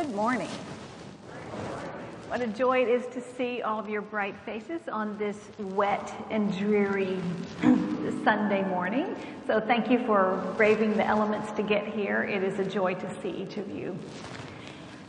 Good 0.00 0.14
morning. 0.14 0.48
What 2.28 2.40
a 2.40 2.46
joy 2.46 2.80
it 2.84 2.88
is 2.88 3.04
to 3.12 3.20
see 3.20 3.60
all 3.60 3.78
of 3.78 3.90
your 3.90 4.00
bright 4.00 4.34
faces 4.46 4.80
on 4.90 5.18
this 5.18 5.36
wet 5.58 6.10
and 6.30 6.56
dreary 6.56 7.18
Sunday 8.24 8.66
morning. 8.66 9.14
So 9.46 9.60
thank 9.60 9.90
you 9.90 9.98
for 10.06 10.42
braving 10.56 10.96
the 10.96 11.04
elements 11.04 11.52
to 11.52 11.62
get 11.62 11.86
here. 11.86 12.22
It 12.22 12.42
is 12.42 12.58
a 12.58 12.64
joy 12.64 12.94
to 12.94 13.20
see 13.20 13.28
each 13.28 13.58
of 13.58 13.70
you. 13.70 13.94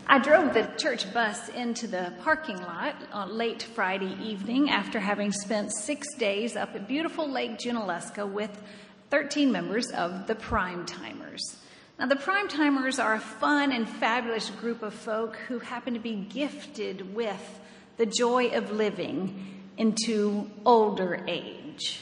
I 0.07 0.19
drove 0.19 0.54
the 0.54 0.69
church 0.78 1.13
bus 1.13 1.47
into 1.47 1.87
the 1.87 2.12
parking 2.21 2.58
lot 2.58 2.96
on 3.13 3.37
late 3.37 3.63
Friday 3.63 4.17
evening 4.21 4.71
after 4.71 4.99
having 4.99 5.31
spent 5.31 5.71
six 5.71 6.05
days 6.15 6.58
up 6.58 6.76
at 6.76 6.89
beautiful 6.89 7.31
Lake 7.31 7.58
Junaluska 7.58 8.29
with 8.29 8.62
13 9.10 9.53
members 9.53 9.89
of 9.92 10.28
the 10.28 10.35
Prime 10.35 10.85
Timers. 10.85 11.62
Now, 12.02 12.08
the 12.08 12.15
Prime 12.15 12.47
Timers 12.47 12.97
are 12.97 13.13
a 13.13 13.20
fun 13.20 13.72
and 13.72 13.88
fabulous 13.88 14.49
group 14.49 14.81
of 14.81 14.92
folk 14.92 15.36
who 15.47 15.60
happen 15.60 15.94
to 15.94 15.99
be 15.99 16.16
gifted 16.16 17.13
with 17.13 17.59
the 17.98 18.08
joy 18.08 18.48
of 18.48 18.71
living 18.71 19.62
into 19.77 20.49
older 20.66 21.23
age. 21.27 21.99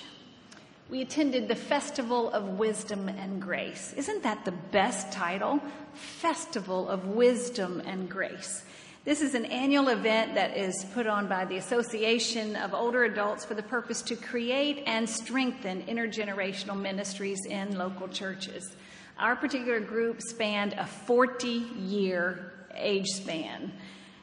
We 0.89 1.01
attended 1.01 1.49
the 1.49 1.55
Festival 1.55 2.31
of 2.31 2.57
Wisdom 2.57 3.09
and 3.09 3.41
Grace. 3.41 3.93
Isn't 3.97 4.23
that 4.23 4.45
the 4.45 4.53
best 4.53 5.11
title? 5.11 5.59
Festival 5.95 6.87
of 6.87 7.05
Wisdom 7.05 7.81
and 7.85 8.09
Grace. 8.09 8.63
This 9.03 9.21
is 9.21 9.35
an 9.35 9.43
annual 9.47 9.89
event 9.89 10.33
that 10.35 10.55
is 10.55 10.85
put 10.93 11.07
on 11.07 11.27
by 11.27 11.43
the 11.43 11.57
Association 11.57 12.55
of 12.55 12.73
Older 12.73 13.03
Adults 13.03 13.43
for 13.43 13.53
the 13.53 13.63
purpose 13.63 14.01
to 14.03 14.15
create 14.15 14.81
and 14.85 15.09
strengthen 15.09 15.83
intergenerational 15.83 16.79
ministries 16.79 17.45
in 17.45 17.77
local 17.77 18.07
churches. 18.07 18.77
Our 19.19 19.35
particular 19.35 19.81
group 19.81 20.21
spanned 20.21 20.73
a 20.73 20.85
40 20.85 21.47
year 21.47 22.53
age 22.73 23.07
span. 23.07 23.73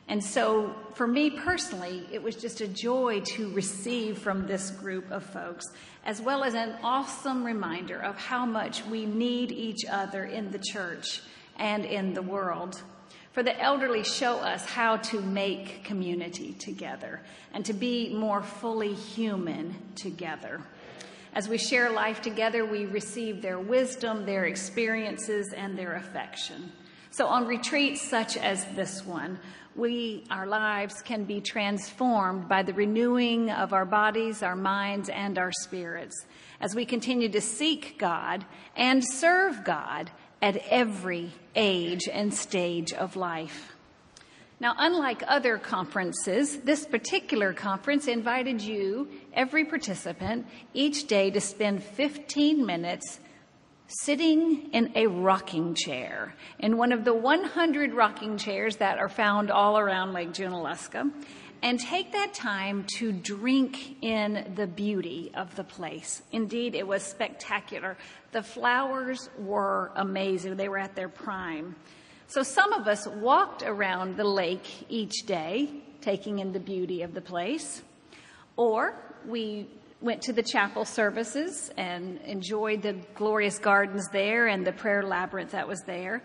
And 0.09 0.25
so, 0.25 0.75
for 0.95 1.07
me 1.07 1.31
personally, 1.31 2.07
it 2.11 2.23
was 2.23 2.37
just 2.37 2.63
a 2.63 2.69
joy 2.69 3.21
to 3.35 3.51
receive 3.51 4.19
from 4.19 4.47
this 4.47 4.71
group 4.71 5.11
of 5.11 5.23
folks, 5.25 5.67
as 6.05 6.23
well 6.23 6.45
as 6.45 6.55
an 6.55 6.77
awesome 6.83 7.45
reminder 7.45 7.99
of 7.99 8.17
how 8.17 8.47
much 8.47 8.87
we 8.87 9.05
need 9.05 9.53
each 9.53 9.85
other 9.91 10.25
in 10.25 10.51
the 10.51 10.61
church 10.61 11.21
and 11.59 11.85
in 11.85 12.15
the 12.15 12.23
world. 12.23 12.81
For 13.33 13.43
the 13.43 13.61
elderly 13.61 14.03
show 14.03 14.37
us 14.39 14.65
how 14.65 14.97
to 14.97 15.21
make 15.21 15.85
community 15.85 16.55
together 16.55 17.21
and 17.53 17.67
to 17.67 17.75
be 17.75 18.15
more 18.15 18.43
fully 18.43 18.95
human 18.95 19.75
together. 19.95 20.63
As 21.37 21.51
we 21.51 21.59
share 21.59 21.91
life 21.91 22.23
together, 22.23 22.65
we 22.65 22.87
receive 22.87 23.43
their 23.43 23.59
wisdom, 23.59 24.25
their 24.25 24.47
experiences, 24.47 25.53
and 25.53 25.79
their 25.79 25.97
affection. 25.97 26.73
So 27.11 27.27
on 27.27 27.47
retreats 27.47 28.01
such 28.01 28.39
as 28.39 28.65
this 28.75 29.05
one, 29.05 29.39
we, 29.75 30.25
our 30.31 30.47
lives 30.47 31.03
can 31.03 31.25
be 31.25 31.43
transformed 31.43 32.49
by 32.49 32.63
the 32.63 32.73
renewing 32.73 33.51
of 33.51 33.75
our 33.75 33.85
bodies, 33.85 34.43
our 34.43 34.57
minds, 34.57 35.11
and 35.11 35.37
our 35.37 35.53
spirits 35.53 36.25
as 36.63 36.75
we 36.75 36.87
continue 36.87 37.29
to 37.29 37.43
seek 37.43 37.99
God 37.99 38.47
and 38.75 39.05
serve 39.07 39.63
God 39.63 40.11
at 40.41 40.57
every 40.71 41.33
age 41.55 42.09
and 42.11 42.33
stage 42.33 42.95
of 42.95 43.15
life. 43.15 43.76
Now, 44.59 44.75
unlike 44.79 45.23
other 45.27 45.59
conferences, 45.59 46.61
this 46.61 46.87
particular 46.87 47.53
conference 47.53 48.09
invited 48.09 48.63
you, 48.63 49.09
every 49.35 49.67
participant, 49.67 50.47
each 50.73 51.07
day 51.07 51.31
to 51.31 51.41
spend 51.43 51.83
15 51.83 52.65
minutes 52.65 53.21
sitting 53.89 54.71
in 54.73 54.93
a 54.95 55.07
rocking 55.07 55.75
chair, 55.75 56.35
in 56.59 56.79
one 56.79 56.93
of 56.93 57.05
the 57.05 57.13
100 57.13 57.93
rocking 57.93 58.39
chairs 58.39 58.77
that 58.77 58.99
are 58.99 59.11
found 59.11 59.51
all 59.51 59.79
around 59.79 60.15
Lake 60.15 60.33
Junaluska, 60.33 61.11
and 61.63 61.79
take 61.79 62.13
that 62.13 62.33
time 62.33 62.85
to 62.97 63.13
drink 63.13 64.03
in 64.03 64.53
the 64.57 64.67
beauty 64.67 65.33
of 65.35 65.55
the 65.55 65.65
place. 65.65 66.23
Indeed, 66.33 66.75
it 66.75 66.87
was 66.87 67.03
spectacular. 67.03 67.97
The 68.33 68.43
flowers 68.43 69.29
were 69.39 69.93
amazing, 69.97 70.57
they 70.57 70.69
were 70.69 70.79
at 70.79 70.97
their 70.97 71.09
prime. 71.09 71.77
So 72.29 72.43
some 72.43 72.73
of 72.73 72.89
us 72.89 73.07
walked 73.07 73.63
around 73.63 74.17
the 74.17 74.25
lake 74.25 74.87
each 74.89 75.27
day, 75.27 75.71
taking 76.01 76.41
in 76.41 76.53
the 76.53 76.59
beauty 76.59 77.03
of 77.03 77.15
the 77.15 77.21
place, 77.21 77.83
or 78.57 78.97
we 79.27 79.69
went 80.01 80.23
to 80.23 80.33
the 80.33 80.43
chapel 80.43 80.85
services 80.85 81.71
and 81.77 82.19
enjoyed 82.25 82.83
the 82.83 82.95
glorious 83.15 83.59
gardens 83.61 84.09
there 84.13 84.49
and 84.49 84.67
the 84.67 84.73
prayer 84.73 85.05
labyrinth 85.05 85.53
that 85.53 85.69
was 85.69 85.81
there. 85.83 86.21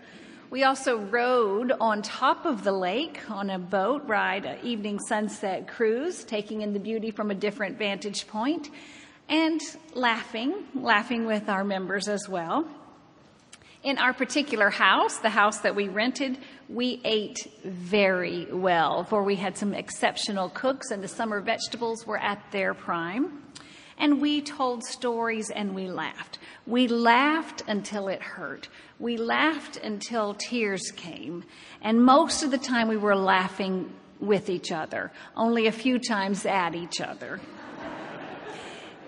We 0.50 0.64
also 0.64 0.98
rode 0.98 1.72
on 1.80 2.02
top 2.02 2.46
of 2.46 2.64
the 2.64 2.72
lake 2.72 3.20
on 3.30 3.48
a 3.48 3.58
boat 3.58 4.02
ride, 4.06 4.44
an 4.44 4.58
evening 4.62 4.98
sunset 4.98 5.68
cruise, 5.68 6.24
taking 6.24 6.62
in 6.62 6.72
the 6.72 6.80
beauty 6.80 7.12
from 7.12 7.30
a 7.30 7.34
different 7.34 7.78
vantage 7.78 8.26
point 8.26 8.70
and 9.28 9.60
laughing, 9.94 10.64
laughing 10.74 11.26
with 11.26 11.48
our 11.48 11.64
members 11.64 12.08
as 12.08 12.28
well. 12.28 12.68
In 13.82 13.98
our 13.98 14.12
particular 14.12 14.70
house, 14.70 15.18
the 15.18 15.28
house 15.28 15.58
that 15.60 15.74
we 15.74 15.88
rented, 15.88 16.38
we 16.68 17.00
ate 17.04 17.48
very 17.64 18.46
well, 18.52 19.02
for 19.02 19.24
we 19.24 19.34
had 19.34 19.58
some 19.58 19.74
exceptional 19.74 20.50
cooks 20.50 20.92
and 20.92 21.02
the 21.02 21.08
summer 21.08 21.40
vegetables 21.40 22.06
were 22.06 22.18
at 22.18 22.40
their 22.52 22.74
prime. 22.74 23.42
And 23.98 24.20
we 24.20 24.40
told 24.40 24.84
stories 24.84 25.50
and 25.50 25.74
we 25.74 25.88
laughed. 25.88 26.38
We 26.64 26.86
laughed 26.86 27.64
until 27.66 28.06
it 28.06 28.22
hurt. 28.22 28.68
We 29.00 29.16
laughed 29.16 29.78
until 29.78 30.34
tears 30.34 30.92
came. 30.92 31.42
And 31.80 32.04
most 32.04 32.44
of 32.44 32.52
the 32.52 32.58
time 32.58 32.86
we 32.86 32.96
were 32.96 33.16
laughing 33.16 33.92
with 34.20 34.48
each 34.48 34.70
other, 34.70 35.10
only 35.36 35.66
a 35.66 35.72
few 35.72 35.98
times 35.98 36.46
at 36.46 36.76
each 36.76 37.00
other. 37.00 37.40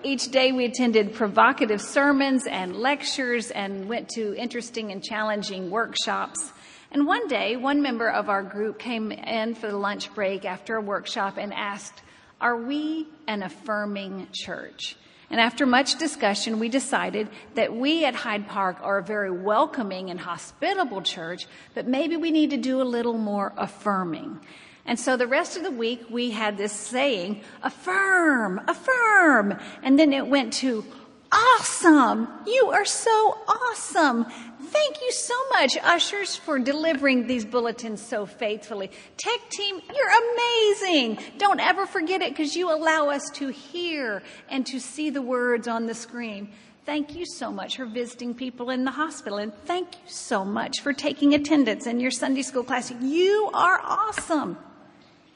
Each 0.06 0.30
day 0.30 0.52
we 0.52 0.66
attended 0.66 1.14
provocative 1.14 1.80
sermons 1.80 2.46
and 2.46 2.76
lectures 2.76 3.50
and 3.50 3.88
went 3.88 4.10
to 4.10 4.36
interesting 4.36 4.92
and 4.92 5.02
challenging 5.02 5.70
workshops. 5.70 6.52
And 6.92 7.06
one 7.06 7.26
day, 7.26 7.56
one 7.56 7.80
member 7.80 8.10
of 8.10 8.28
our 8.28 8.42
group 8.42 8.78
came 8.78 9.12
in 9.12 9.54
for 9.54 9.68
the 9.68 9.78
lunch 9.78 10.12
break 10.14 10.44
after 10.44 10.76
a 10.76 10.82
workshop 10.82 11.38
and 11.38 11.54
asked, 11.54 12.02
Are 12.38 12.54
we 12.54 13.08
an 13.26 13.42
affirming 13.42 14.28
church? 14.30 14.96
And 15.30 15.40
after 15.40 15.64
much 15.64 15.96
discussion, 15.96 16.58
we 16.58 16.68
decided 16.68 17.30
that 17.54 17.74
we 17.74 18.04
at 18.04 18.14
Hyde 18.14 18.46
Park 18.46 18.76
are 18.82 18.98
a 18.98 19.02
very 19.02 19.30
welcoming 19.30 20.10
and 20.10 20.20
hospitable 20.20 21.00
church, 21.00 21.46
but 21.74 21.88
maybe 21.88 22.18
we 22.18 22.30
need 22.30 22.50
to 22.50 22.58
do 22.58 22.82
a 22.82 22.84
little 22.84 23.16
more 23.16 23.54
affirming. 23.56 24.38
And 24.86 25.00
so 25.00 25.16
the 25.16 25.26
rest 25.26 25.56
of 25.56 25.62
the 25.62 25.70
week 25.70 26.06
we 26.10 26.30
had 26.30 26.58
this 26.58 26.72
saying, 26.72 27.42
affirm, 27.62 28.60
affirm. 28.68 29.58
And 29.82 29.98
then 29.98 30.12
it 30.12 30.26
went 30.26 30.52
to, 30.54 30.84
awesome. 31.32 32.28
You 32.46 32.70
are 32.70 32.84
so 32.84 33.38
awesome. 33.48 34.26
Thank 34.60 35.00
you 35.00 35.12
so 35.12 35.34
much, 35.52 35.76
ushers, 35.82 36.36
for 36.36 36.58
delivering 36.58 37.26
these 37.26 37.44
bulletins 37.44 38.02
so 38.02 38.26
faithfully. 38.26 38.90
Tech 39.16 39.40
team, 39.50 39.80
you're 39.94 40.32
amazing. 40.34 41.18
Don't 41.38 41.60
ever 41.60 41.86
forget 41.86 42.22
it 42.22 42.30
because 42.30 42.56
you 42.56 42.72
allow 42.72 43.08
us 43.08 43.30
to 43.30 43.48
hear 43.48 44.22
and 44.48 44.66
to 44.66 44.80
see 44.80 45.10
the 45.10 45.22
words 45.22 45.68
on 45.68 45.86
the 45.86 45.94
screen. 45.94 46.50
Thank 46.84 47.14
you 47.16 47.24
so 47.24 47.50
much 47.50 47.76
for 47.76 47.86
visiting 47.86 48.34
people 48.34 48.68
in 48.68 48.84
the 48.84 48.90
hospital. 48.90 49.38
And 49.38 49.54
thank 49.64 49.94
you 49.94 50.08
so 50.08 50.44
much 50.44 50.80
for 50.82 50.92
taking 50.92 51.34
attendance 51.34 51.86
in 51.86 51.98
your 51.98 52.10
Sunday 52.10 52.42
school 52.42 52.64
class. 52.64 52.92
You 53.00 53.50
are 53.54 53.80
awesome. 53.82 54.58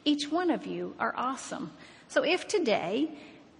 Each 0.08 0.32
one 0.32 0.50
of 0.50 0.66
you 0.66 0.94
are 0.98 1.14
awesome. 1.14 1.70
So 2.08 2.24
if 2.24 2.48
today, 2.48 3.10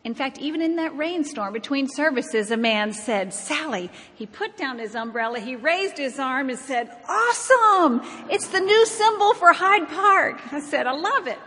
in 0.03 0.15
fact, 0.15 0.39
even 0.39 0.63
in 0.63 0.77
that 0.77 0.97
rainstorm 0.97 1.53
between 1.53 1.87
services, 1.87 2.51
a 2.51 2.57
man 2.57 2.95
said, 2.95 3.35
Sally, 3.35 3.91
he 4.15 4.25
put 4.25 4.57
down 4.57 4.79
his 4.79 4.95
umbrella, 4.95 5.41
he 5.41 5.57
raised 5.57 5.99
his 5.99 6.19
arm 6.19 6.49
and 6.49 6.59
said, 6.59 6.91
Awesome! 7.07 8.01
It's 8.31 8.49
the 8.49 8.61
new 8.61 8.87
symbol 8.87 9.35
for 9.35 9.53
Hyde 9.53 9.89
Park. 9.91 10.41
I 10.50 10.61
said, 10.61 10.87
I 10.87 10.93
love 10.93 11.27
it. 11.27 11.39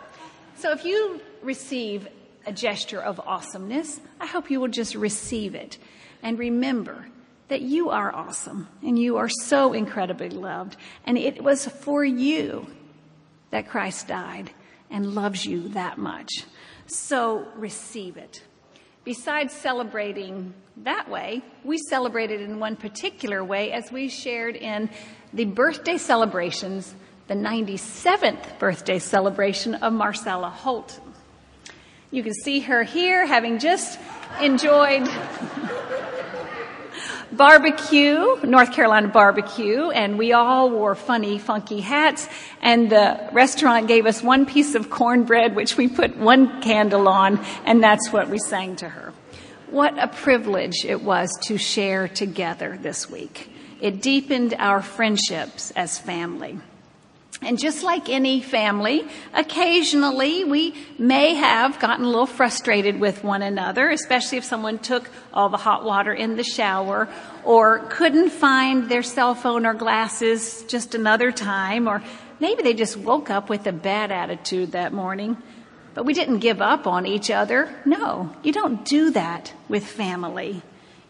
So 0.57 0.71
if 0.71 0.85
you 0.85 1.19
receive 1.41 2.07
a 2.45 2.53
gesture 2.53 3.01
of 3.01 3.19
awesomeness, 3.21 3.99
I 4.19 4.27
hope 4.27 4.51
you 4.51 4.59
will 4.59 4.67
just 4.67 4.93
receive 4.93 5.55
it 5.55 5.79
and 6.21 6.37
remember 6.37 7.07
that 7.47 7.61
you 7.61 7.89
are 7.89 8.13
awesome 8.13 8.67
and 8.83 8.99
you 8.99 9.17
are 9.17 9.29
so 9.29 9.73
incredibly 9.73 10.29
loved. 10.29 10.77
And 11.07 11.17
it 11.17 11.43
was 11.43 11.65
for 11.65 12.05
you 12.05 12.67
that 13.49 13.67
Christ 13.67 14.07
died 14.07 14.51
and 14.91 15.15
loves 15.15 15.45
you 15.45 15.69
that 15.69 15.97
much. 15.97 16.45
So 16.85 17.47
receive 17.55 18.17
it. 18.17 18.43
Besides 19.03 19.53
celebrating 19.53 20.53
that 20.83 21.09
way, 21.09 21.41
we 21.63 21.77
celebrated 21.89 22.41
in 22.41 22.59
one 22.59 22.75
particular 22.75 23.43
way 23.43 23.71
as 23.71 23.91
we 23.91 24.09
shared 24.09 24.55
in 24.55 24.89
the 25.33 25.45
birthday 25.45 25.97
celebrations, 25.97 26.93
the 27.27 27.33
97th 27.33 28.59
birthday 28.59 28.99
celebration 28.99 29.75
of 29.75 29.93
Marcella 29.93 30.49
Holt. 30.49 30.99
You 32.11 32.23
can 32.23 32.33
see 32.33 32.59
her 32.59 32.83
here 32.83 33.25
having 33.25 33.57
just 33.57 33.97
enjoyed 34.41 35.07
barbecue, 37.31 38.37
North 38.43 38.71
Carolina 38.73 39.07
barbecue, 39.07 39.89
and 39.89 40.17
we 40.17 40.33
all 40.33 40.69
wore 40.69 40.95
funny, 40.95 41.39
funky 41.39 41.79
hats. 41.79 42.27
And 42.61 42.89
the 42.91 43.29
restaurant 43.31 43.87
gave 43.87 44.05
us 44.05 44.21
one 44.21 44.45
piece 44.45 44.75
of 44.75 44.89
cornbread, 44.89 45.55
which 45.55 45.77
we 45.77 45.87
put 45.87 46.17
one 46.17 46.61
candle 46.61 47.07
on, 47.07 47.43
and 47.65 47.81
that's 47.83 48.11
what 48.11 48.29
we 48.29 48.39
sang 48.39 48.75
to 48.77 48.89
her. 48.89 49.13
What 49.69 49.97
a 49.97 50.07
privilege 50.07 50.83
it 50.85 51.01
was 51.01 51.29
to 51.43 51.57
share 51.57 52.07
together 52.07 52.77
this 52.81 53.09
week. 53.09 53.49
It 53.79 54.01
deepened 54.01 54.53
our 54.59 54.81
friendships 54.81 55.71
as 55.71 55.97
family. 55.97 56.59
And 57.43 57.57
just 57.57 57.83
like 57.83 58.07
any 58.07 58.39
family, 58.39 59.03
occasionally 59.33 60.43
we 60.43 60.75
may 60.99 61.33
have 61.33 61.79
gotten 61.79 62.05
a 62.05 62.07
little 62.07 62.27
frustrated 62.27 62.99
with 62.99 63.23
one 63.23 63.41
another, 63.41 63.89
especially 63.89 64.37
if 64.37 64.43
someone 64.43 64.77
took 64.77 65.09
all 65.33 65.49
the 65.49 65.57
hot 65.57 65.83
water 65.83 66.13
in 66.13 66.35
the 66.35 66.43
shower 66.43 67.09
or 67.43 67.79
couldn't 67.89 68.29
find 68.29 68.89
their 68.89 69.01
cell 69.01 69.33
phone 69.33 69.65
or 69.65 69.73
glasses 69.73 70.63
just 70.67 70.93
another 70.93 71.31
time, 71.31 71.87
or 71.87 72.03
maybe 72.39 72.61
they 72.61 72.75
just 72.75 72.95
woke 72.95 73.31
up 73.31 73.49
with 73.49 73.65
a 73.65 73.71
bad 73.71 74.11
attitude 74.11 74.73
that 74.73 74.93
morning. 74.93 75.35
But 75.95 76.05
we 76.05 76.13
didn't 76.13 76.39
give 76.39 76.61
up 76.61 76.85
on 76.85 77.07
each 77.07 77.31
other. 77.31 77.73
No, 77.85 78.33
you 78.43 78.53
don't 78.53 78.85
do 78.85 79.09
that 79.11 79.51
with 79.67 79.83
family. 79.83 80.61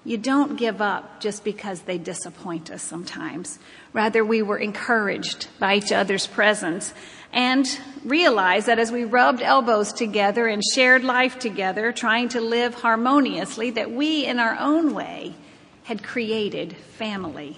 You 0.03 0.17
don't 0.17 0.57
give 0.57 0.81
up 0.81 1.19
just 1.19 1.43
because 1.43 1.81
they 1.81 1.99
disappoint 1.99 2.71
us 2.71 2.81
sometimes. 2.81 3.59
Rather, 3.93 4.25
we 4.25 4.41
were 4.41 4.57
encouraged 4.57 5.47
by 5.59 5.75
each 5.75 5.91
other's 5.91 6.25
presence 6.25 6.93
and 7.31 7.67
realized 8.03 8.67
that 8.67 8.79
as 8.79 8.91
we 8.91 9.05
rubbed 9.05 9.41
elbows 9.41 9.93
together 9.93 10.47
and 10.47 10.63
shared 10.73 11.03
life 11.03 11.37
together, 11.37 11.91
trying 11.91 12.29
to 12.29 12.41
live 12.41 12.73
harmoniously, 12.73 13.69
that 13.71 13.91
we, 13.91 14.25
in 14.25 14.39
our 14.39 14.57
own 14.59 14.95
way, 14.95 15.35
had 15.83 16.03
created 16.03 16.75
family. 16.97 17.57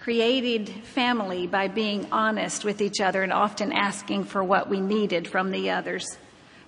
Created 0.00 0.68
family 0.68 1.46
by 1.46 1.68
being 1.68 2.06
honest 2.10 2.64
with 2.64 2.80
each 2.80 3.00
other 3.00 3.22
and 3.22 3.32
often 3.32 3.70
asking 3.70 4.24
for 4.24 4.42
what 4.42 4.68
we 4.68 4.80
needed 4.80 5.28
from 5.28 5.50
the 5.50 5.70
others. 5.70 6.18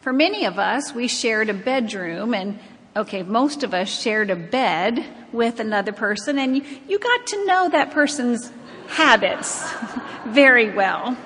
For 0.01 0.13
many 0.13 0.45
of 0.45 0.59
us, 0.59 0.95
we 0.95 1.09
shared 1.09 1.49
a 1.49 1.55
bedroom 1.55 2.35
and 2.35 2.59
okay, 2.97 3.23
most 3.23 3.63
of 3.63 3.75
us 3.75 3.89
shared 3.89 4.31
a 4.31 4.37
bed 4.37 5.05
with 5.33 5.61
another 5.61 5.93
person 5.93 6.39
and 6.39 6.57
you, 6.57 6.65
you 6.89 6.99
got 6.99 7.27
to 7.27 7.47
know 7.47 7.69
that 7.69 7.91
person's 7.91 8.51
habits 8.89 9.71
very 10.27 10.71
well. 10.73 11.17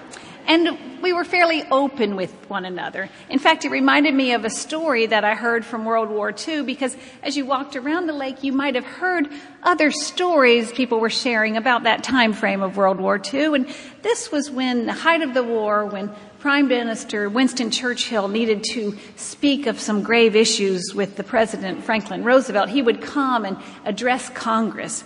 And 0.46 1.00
we 1.00 1.12
were 1.12 1.24
fairly 1.24 1.62
open 1.70 2.16
with 2.16 2.32
one 2.48 2.64
another. 2.64 3.08
In 3.28 3.38
fact, 3.38 3.64
it 3.64 3.70
reminded 3.70 4.14
me 4.14 4.32
of 4.32 4.44
a 4.44 4.50
story 4.50 5.06
that 5.06 5.24
I 5.24 5.34
heard 5.34 5.64
from 5.64 5.84
World 5.84 6.10
War 6.10 6.34
II 6.36 6.62
because 6.62 6.96
as 7.22 7.36
you 7.36 7.46
walked 7.46 7.76
around 7.76 8.06
the 8.06 8.12
lake, 8.12 8.42
you 8.42 8.52
might 8.52 8.74
have 8.74 8.84
heard 8.84 9.28
other 9.62 9.92
stories 9.92 10.72
people 10.72 10.98
were 10.98 11.10
sharing 11.10 11.56
about 11.56 11.84
that 11.84 12.02
time 12.02 12.32
frame 12.32 12.62
of 12.62 12.76
World 12.76 13.00
War 13.00 13.20
II. 13.32 13.54
And 13.54 13.74
this 14.02 14.32
was 14.32 14.50
when 14.50 14.86
the 14.86 14.92
height 14.92 15.22
of 15.22 15.34
the 15.34 15.42
war, 15.42 15.86
when 15.86 16.10
Prime 16.40 16.68
Minister 16.68 17.28
Winston 17.28 17.70
Churchill 17.70 18.26
needed 18.26 18.64
to 18.72 18.96
speak 19.14 19.66
of 19.66 19.78
some 19.78 20.02
grave 20.02 20.34
issues 20.34 20.94
with 20.94 21.16
the 21.16 21.22
President 21.22 21.84
Franklin 21.84 22.24
Roosevelt, 22.24 22.70
he 22.70 22.80
would 22.80 23.02
come 23.02 23.44
and 23.44 23.58
address 23.84 24.30
Congress. 24.30 25.04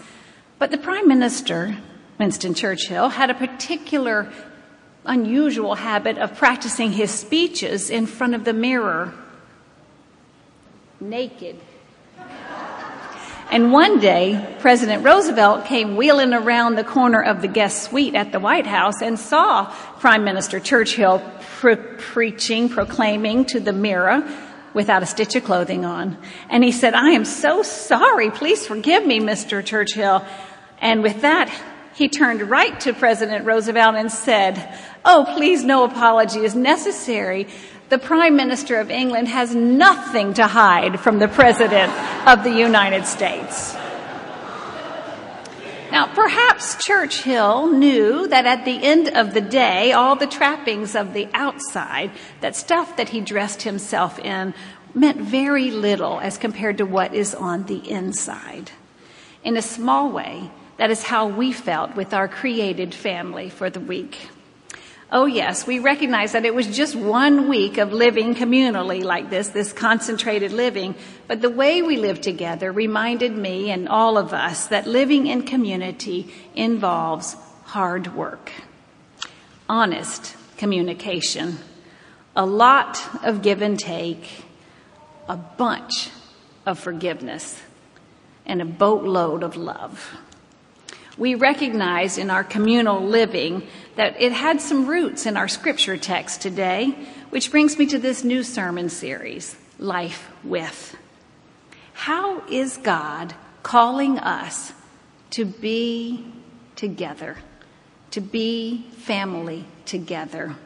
But 0.61 0.71
the 0.71 0.79
Prime 0.79 1.09
Minister, 1.09 1.77
Winston 2.21 2.55
Churchill, 2.55 3.09
had 3.09 3.31
a 3.31 3.35
particular 3.35 4.31
unusual 5.05 5.75
habit 5.75 6.19
of 6.19 6.37
practicing 6.37 6.93
his 6.93 7.11
speeches 7.11 7.91
in 7.91 8.07
front 8.07 8.37
of 8.37 8.45
the 8.45 8.53
mirror, 8.53 9.13
naked. 11.01 11.59
And 13.55 13.71
one 13.71 14.01
day, 14.01 14.56
President 14.59 15.05
Roosevelt 15.05 15.67
came 15.67 15.95
wheeling 15.95 16.35
around 16.35 16.75
the 16.75 16.83
corner 16.83 17.23
of 17.23 17.41
the 17.41 17.47
guest 17.47 17.85
suite 17.85 18.17
at 18.17 18.33
the 18.33 18.41
White 18.41 18.67
House 18.67 19.01
and 19.01 19.17
saw 19.17 19.67
Prime 20.01 20.25
Minister 20.25 20.59
Churchill 20.59 21.23
pre- 21.59 21.77
preaching, 21.77 22.69
proclaiming 22.69 23.45
to 23.45 23.61
the 23.61 23.73
mirror 23.73 24.29
without 24.75 25.05
a 25.05 25.06
stitch 25.06 25.37
of 25.37 25.45
clothing 25.45 25.85
on. 25.85 26.19
And 26.51 26.65
he 26.65 26.73
said, 26.73 26.95
I 26.95 27.11
am 27.11 27.25
so 27.25 27.62
sorry. 27.62 28.33
Please 28.33 28.67
forgive 28.67 29.06
me, 29.06 29.21
Mr. 29.21 29.65
Churchill. 29.65 30.25
And 30.81 31.05
with 31.05 31.21
that, 31.21 31.49
he 31.95 32.09
turned 32.09 32.43
right 32.51 32.81
to 32.81 32.93
President 32.93 33.47
Roosevelt 33.47 33.95
and 33.95 34.11
said, 34.11 34.77
Oh, 35.05 35.33
please, 35.37 35.62
no 35.62 35.85
apology 35.85 36.41
is 36.41 36.56
necessary. 36.56 37.47
The 37.91 37.99
Prime 37.99 38.35
Minister 38.35 38.81
of 38.81 38.91
England 38.91 39.29
has 39.29 39.55
nothing 39.55 40.33
to 40.35 40.47
hide 40.47 41.01
from 41.01 41.19
the 41.19 41.29
President 41.29 41.93
of 42.27 42.43
the 42.43 42.51
United 42.51 43.07
States. 43.07 43.75
Now, 45.93 46.07
perhaps 46.15 46.83
Churchill 46.83 47.71
knew 47.71 48.27
that 48.29 48.47
at 48.47 48.65
the 48.65 48.83
end 48.83 49.09
of 49.09 49.35
the 49.35 49.43
day, 49.43 49.93
all 49.93 50.17
the 50.17 50.27
trappings 50.27 50.97
of 50.97 51.13
the 51.13 51.29
outside, 51.35 52.11
that 52.41 52.57
stuff 52.57 52.97
that 52.97 53.11
he 53.11 53.21
dressed 53.21 53.63
himself 53.63 54.19
in, 54.19 54.55
meant 54.95 55.21
very 55.21 55.71
little 55.71 56.19
as 56.21 56.39
compared 56.39 56.79
to 56.79 56.87
what 56.87 57.15
is 57.15 57.35
on 57.35 57.65
the 57.65 57.89
inside. 57.89 58.71
In 59.45 59.59
a 59.59 59.63
small 59.63 60.11
way, 60.11 60.51
that 60.79 60.91
is 60.91 61.05
how 61.05 61.27
we 61.29 61.53
felt 61.53 61.95
with 61.95 62.15
our 62.15 62.29
created 62.29 62.95
family 62.95 63.51
for 63.51 63.69
the 63.69 63.79
week. 63.79 64.31
Oh, 65.15 65.27
yes, 65.27 65.65
we 65.65 65.79
recognize 65.79 66.33
that 66.33 66.45
it 66.45 66.57
was 66.57 66.67
just 66.67 66.97
one 66.97 67.49
week 67.49 67.79
of 67.79 67.93
living 67.93 68.35
communally 68.35 69.05
like 69.05 69.31
this, 69.31 69.51
this 69.51 69.73
concentrated 69.73 70.53
living. 70.53 70.97
But 71.29 71.41
the 71.41 71.51
way 71.51 71.83
we 71.83 71.99
lived 71.99 72.25
together 72.25 72.73
reminded 72.73 73.31
me 73.31 73.71
and 73.71 73.89
all 73.89 74.19
of 74.19 74.33
us 74.33 74.67
that 74.67 74.89
living 74.89 75.29
in 75.29 75.43
community 75.43 76.35
involves 76.57 77.37
hard 77.63 78.17
work, 78.17 78.51
honest 79.69 80.35
communication, 80.57 81.59
a 82.35 82.45
lot 82.45 83.01
of 83.23 83.41
give 83.41 83.63
and 83.63 83.79
take, 83.79 84.29
a 85.29 85.37
bunch 85.37 86.11
of 86.67 86.77
forgiveness, 86.81 87.63
and 88.47 88.61
a 88.61 88.65
boatload 88.65 89.45
of 89.45 89.55
love 89.55 90.13
we 91.17 91.35
recognize 91.35 92.19
in 92.19 92.31
our 92.31 92.43
communal 92.43 93.01
living 93.01 93.67
that 93.97 94.21
it 94.21 94.33
had 94.33 94.61
some 94.61 94.87
roots 94.87 95.27
in 95.27 95.37
our 95.37 95.49
scripture 95.49 95.97
text 95.97 96.43
today, 96.43 96.97
which 97.31 97.51
brings 97.51 97.79
me 97.79 97.87
to 97.87 97.99
this 97.99 98.25
new 98.25 98.43
sermon 98.43 98.89
series, 98.89 99.57
Life 99.79 100.31
with. 100.43 100.97
How 101.93 102.47
is 102.49 102.77
God 102.79 103.35
calling 103.63 104.19
us 104.19 104.73
to 105.31 105.45
be 105.45 106.27
together, 106.77 107.37
to 108.11 108.21
be 108.21 108.87
family 108.99 109.65
together? 109.85 110.57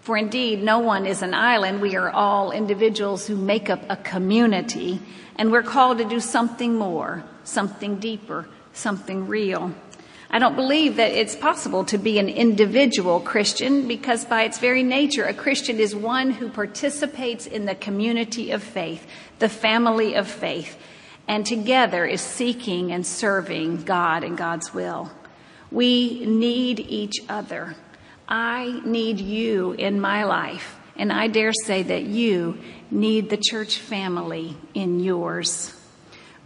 For 0.00 0.16
indeed, 0.16 0.62
no 0.62 0.78
one 0.78 1.04
is 1.04 1.22
an 1.22 1.34
island. 1.34 1.82
We 1.82 1.96
are 1.96 2.10
all 2.10 2.52
individuals 2.52 3.26
who 3.26 3.36
make 3.36 3.68
up 3.68 3.80
a 3.90 3.96
community, 3.96 5.00
and 5.36 5.50
we're 5.50 5.62
called 5.62 5.98
to 5.98 6.04
do 6.04 6.20
something 6.20 6.76
more, 6.76 7.24
something 7.44 7.96
deeper, 7.96 8.48
something 8.76 9.26
real. 9.26 9.72
I 10.28 10.38
don't 10.38 10.56
believe 10.56 10.96
that 10.96 11.12
it's 11.12 11.36
possible 11.36 11.84
to 11.84 11.98
be 11.98 12.18
an 12.18 12.28
individual 12.28 13.20
Christian 13.20 13.86
because 13.86 14.24
by 14.24 14.42
its 14.42 14.58
very 14.58 14.82
nature, 14.82 15.24
a 15.24 15.32
Christian 15.32 15.78
is 15.78 15.94
one 15.94 16.32
who 16.32 16.48
participates 16.48 17.46
in 17.46 17.64
the 17.64 17.76
community 17.76 18.50
of 18.50 18.62
faith, 18.62 19.06
the 19.38 19.48
family 19.48 20.14
of 20.14 20.28
faith, 20.28 20.76
and 21.28 21.46
together 21.46 22.04
is 22.04 22.20
seeking 22.20 22.92
and 22.92 23.06
serving 23.06 23.82
God 23.84 24.24
and 24.24 24.36
God's 24.36 24.74
will. 24.74 25.10
We 25.70 26.26
need 26.26 26.80
each 26.80 27.16
other. 27.28 27.74
I 28.28 28.80
need 28.84 29.20
you 29.20 29.72
in 29.72 30.00
my 30.00 30.24
life, 30.24 30.78
and 30.96 31.12
I 31.12 31.28
dare 31.28 31.52
say 31.52 31.84
that 31.84 32.02
you 32.02 32.58
need 32.90 33.30
the 33.30 33.36
church 33.36 33.78
family 33.78 34.56
in 34.74 35.00
yours. 35.00 35.75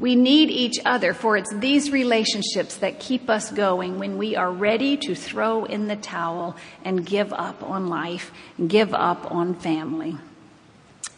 We 0.00 0.16
need 0.16 0.48
each 0.48 0.78
other, 0.86 1.12
for 1.12 1.36
it's 1.36 1.52
these 1.54 1.90
relationships 1.90 2.78
that 2.78 3.00
keep 3.00 3.28
us 3.28 3.50
going 3.50 3.98
when 3.98 4.16
we 4.16 4.34
are 4.34 4.50
ready 4.50 4.96
to 4.96 5.14
throw 5.14 5.66
in 5.66 5.88
the 5.88 5.96
towel 5.96 6.56
and 6.82 7.04
give 7.04 7.34
up 7.34 7.62
on 7.62 7.88
life 7.88 8.32
give 8.66 8.94
up 8.94 9.30
on 9.30 9.54
family. 9.54 10.16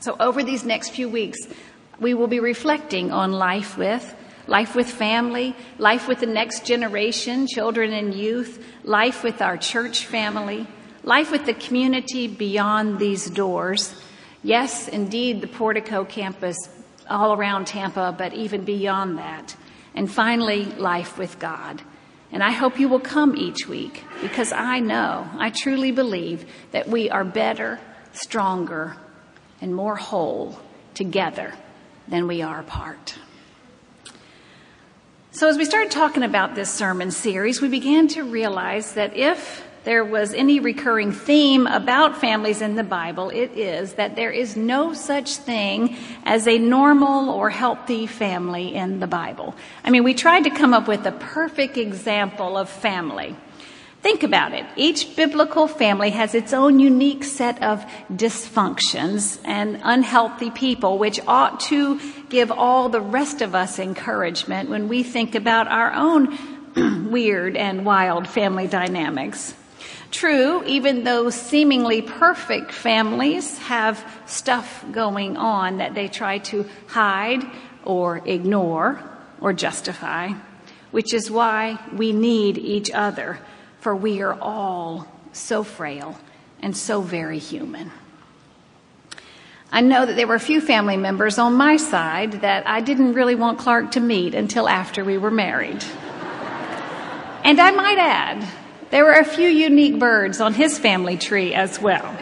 So, 0.01 0.17
over 0.19 0.43
these 0.43 0.65
next 0.65 0.91
few 0.91 1.09
weeks, 1.09 1.39
we 2.01 2.13
will 2.13 2.27
be 2.27 2.41
reflecting 2.41 3.13
on 3.13 3.31
life 3.31 3.79
with 3.79 4.17
life 4.49 4.75
with 4.75 4.91
family, 4.91 5.55
life 5.79 6.09
with 6.09 6.19
the 6.19 6.27
next 6.27 6.65
generation, 6.67 7.47
children 7.47 7.93
and 7.93 8.13
youth, 8.13 8.65
life 8.83 9.23
with 9.23 9.41
our 9.41 9.57
church 9.57 10.07
family, 10.07 10.67
life 11.05 11.31
with 11.31 11.47
the 11.47 11.55
community 11.55 12.27
beyond 12.27 12.99
these 12.99 13.31
doors. 13.31 13.95
Yes, 14.43 14.89
indeed, 14.89 15.41
the 15.41 15.47
Portico 15.47 16.05
campus 16.05 16.57
all 17.09 17.33
around 17.33 17.67
Tampa, 17.67 18.15
but 18.17 18.33
even 18.35 18.65
beyond 18.65 19.19
that. 19.19 19.57
And 19.95 20.11
finally, 20.11 20.65
life 20.65 21.19
with 21.19 21.39
God. 21.39 21.83
And 22.31 22.43
I 22.43 22.51
hope 22.51 22.81
you 22.81 22.89
will 22.89 23.01
come 23.01 23.37
each 23.37 23.69
week 23.69 24.05
because 24.23 24.53
I 24.53 24.81
know, 24.81 25.29
I 25.37 25.51
truly 25.51 25.91
believe 25.93 26.51
that 26.71 26.89
we 26.89 27.11
are 27.11 27.25
better, 27.25 27.79
stronger, 28.13 28.97
and 29.61 29.75
more 29.75 29.97
whole 29.97 30.59
together 30.95 31.53
than 32.09 32.27
we 32.27 32.41
are 32.41 32.61
apart. 32.61 33.17
So, 35.31 35.49
as 35.49 35.57
we 35.57 35.65
started 35.65 35.91
talking 35.91 36.23
about 36.23 36.55
this 36.55 36.71
sermon 36.71 37.11
series, 37.11 37.61
we 37.61 37.69
began 37.69 38.09
to 38.09 38.23
realize 38.23 38.95
that 38.95 39.17
if 39.17 39.65
there 39.85 40.05
was 40.05 40.33
any 40.33 40.61
recurring 40.61 41.13
theme 41.13 41.67
about 41.67 42.21
families 42.21 42.63
in 42.63 42.77
the 42.77 42.85
Bible, 42.85 43.31
it 43.31 43.53
is 43.57 43.95
that 43.95 44.15
there 44.15 44.31
is 44.31 44.57
no 44.57 44.93
such 44.95 45.37
thing 45.37 45.97
as 46.25 46.47
a 46.47 46.59
normal 46.59 47.31
or 47.31 47.51
healthy 47.51 48.07
family 48.07 48.75
in 48.75 49.01
the 49.01 49.07
Bible. 49.07 49.55
I 49.85 49.91
mean, 49.91 50.05
we 50.05 50.15
tried 50.15 50.45
to 50.45 50.51
come 50.51 50.73
up 50.73 50.87
with 50.87 51.05
a 51.07 51.13
perfect 51.13 51.77
example 51.77 52.57
of 52.57 52.69
family. 52.69 53.35
Think 54.03 54.25
about 54.25 54.53
it. 54.53 54.67
Each 54.75 55.15
biblical 55.15 55.69
family 55.69 56.11
has 56.11 56.35
its 56.35 56.53
own 56.53 56.81
unique 56.81 57.23
set 57.23 57.63
of 57.63 57.85
dysfunctions 58.13 59.39
and 59.45 59.81
unhealthy 59.85 60.51
people, 60.51 60.99
which 60.99 61.21
ought 61.29 61.61
to 61.61 62.01
give 62.29 62.51
all 62.51 62.89
the 62.89 63.01
rest 63.01 63.43
of 63.43 63.55
us 63.55 63.79
encouragement 63.79 64.69
when 64.69 64.89
we 64.89 65.05
think 65.05 65.37
about 65.37 65.69
our 65.69 65.93
own 65.93 66.37
weird 67.13 67.57
and 67.57 67.85
wild 67.85 68.27
family 68.27 68.67
dynamics. 68.67 69.55
True, 70.13 70.63
even 70.67 71.05
though 71.05 71.31
seemingly 71.31 72.03
perfect 72.03 72.71
families 72.71 73.57
have 73.59 74.05
stuff 74.27 74.85
going 74.93 75.39
on 75.39 75.79
that 75.79 75.95
they 75.95 76.07
try 76.07 76.39
to 76.39 76.69
hide 76.87 77.43
or 77.85 78.21
ignore 78.27 79.03
or 79.41 79.55
justify, 79.55 80.33
which 80.91 81.15
is 81.15 81.31
why 81.31 81.79
we 81.95 82.13
need 82.13 82.59
each 82.59 82.91
other 82.91 83.41
for 83.81 83.97
we 83.97 84.21
are 84.21 84.39
all 84.39 85.09
so 85.33 85.65
frail 85.65 86.21
and 86.61 86.77
so 86.77 87.01
very 87.01 87.39
human. 87.39 87.91
I 89.73 89.81
know 89.81 90.05
that 90.05 90.15
there 90.15 90.27
were 90.27 90.35
a 90.35 90.41
few 90.41 90.61
family 90.61 90.99
members 90.99 91.39
on 91.39 91.55
my 91.55 91.79
side 91.79 92.43
that 92.43 92.69
I 92.69 92.83
didn't 92.83 93.15
really 93.15 93.35
want 93.35 93.59
Clark 93.59 93.93
to 93.93 94.01
meet 94.01 94.35
until 94.35 94.69
after 94.69 95.03
we 95.03 95.17
were 95.17 95.31
married. 95.31 95.83
and 97.43 97.59
I 97.59 97.71
might 97.71 97.97
add, 97.99 98.47
there 98.93 99.07
were 99.07 99.13
a 99.13 99.25
few 99.25 99.49
unique 99.49 99.99
birds 99.99 100.39
on 100.39 100.53
his 100.53 100.79
family 100.79 101.17
tree 101.17 101.55
as 101.55 101.81
well. 101.81 102.15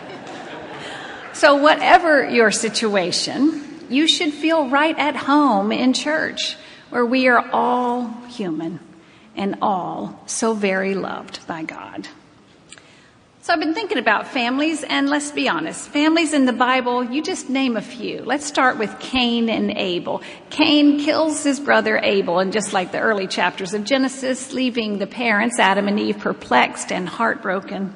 So, 1.33 1.57
whatever 1.57 2.29
your 2.31 2.53
situation, 2.53 3.87
you 3.91 4.07
should 4.07 4.33
feel 4.33 4.69
right 4.69 4.97
at 4.97 5.17
home 5.17 5.73
in 5.73 5.93
church 5.95 6.57
where 6.91 7.05
we 7.05 7.27
are 7.27 7.45
all 7.53 8.07
human 8.29 8.79
and 9.35 9.57
all 9.61 10.23
so 10.27 10.55
very 10.55 10.95
loved 10.95 11.45
by 11.49 11.65
God. 11.65 12.07
So 13.51 13.55
I've 13.55 13.61
been 13.61 13.75
thinking 13.75 13.99
about 13.99 14.29
families, 14.29 14.85
and 14.85 15.11
let's 15.11 15.33
be 15.33 15.49
honest, 15.49 15.89
families 15.89 16.35
in 16.35 16.47
the 16.47 16.53
Bible, 16.53 17.03
you 17.03 17.21
just 17.21 17.51
name 17.51 17.77
a 17.77 17.83
few. 17.83 18.23
Let's 18.23 18.47
start 18.47 18.79
with 18.79 18.97
Cain 19.01 19.49
and 19.49 19.73
Abel. 19.73 20.23
Cain 20.51 21.01
kills 21.01 21.43
his 21.43 21.59
brother 21.59 21.99
Abel, 21.99 22.39
and 22.39 22.53
just 22.53 22.73
like 22.73 22.93
the 22.93 23.01
early 23.01 23.27
chapters 23.27 23.75
of 23.75 23.83
Genesis, 23.83 24.53
leaving 24.53 25.01
the 25.01 25.09
parents, 25.09 25.59
Adam 25.59 25.89
and 25.89 25.99
Eve, 25.99 26.21
perplexed 26.21 26.93
and 26.93 27.09
heartbroken. 27.09 27.93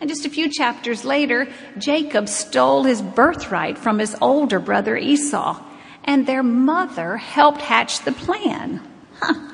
And 0.00 0.10
just 0.10 0.26
a 0.26 0.28
few 0.28 0.50
chapters 0.50 1.04
later, 1.04 1.46
Jacob 1.78 2.28
stole 2.28 2.82
his 2.82 3.00
birthright 3.00 3.78
from 3.78 4.00
his 4.00 4.16
older 4.20 4.58
brother 4.58 4.96
Esau, 4.96 5.62
and 6.02 6.26
their 6.26 6.42
mother 6.42 7.16
helped 7.16 7.60
hatch 7.60 8.00
the 8.00 8.10
plan. 8.10 8.82
Huh. 9.20 9.52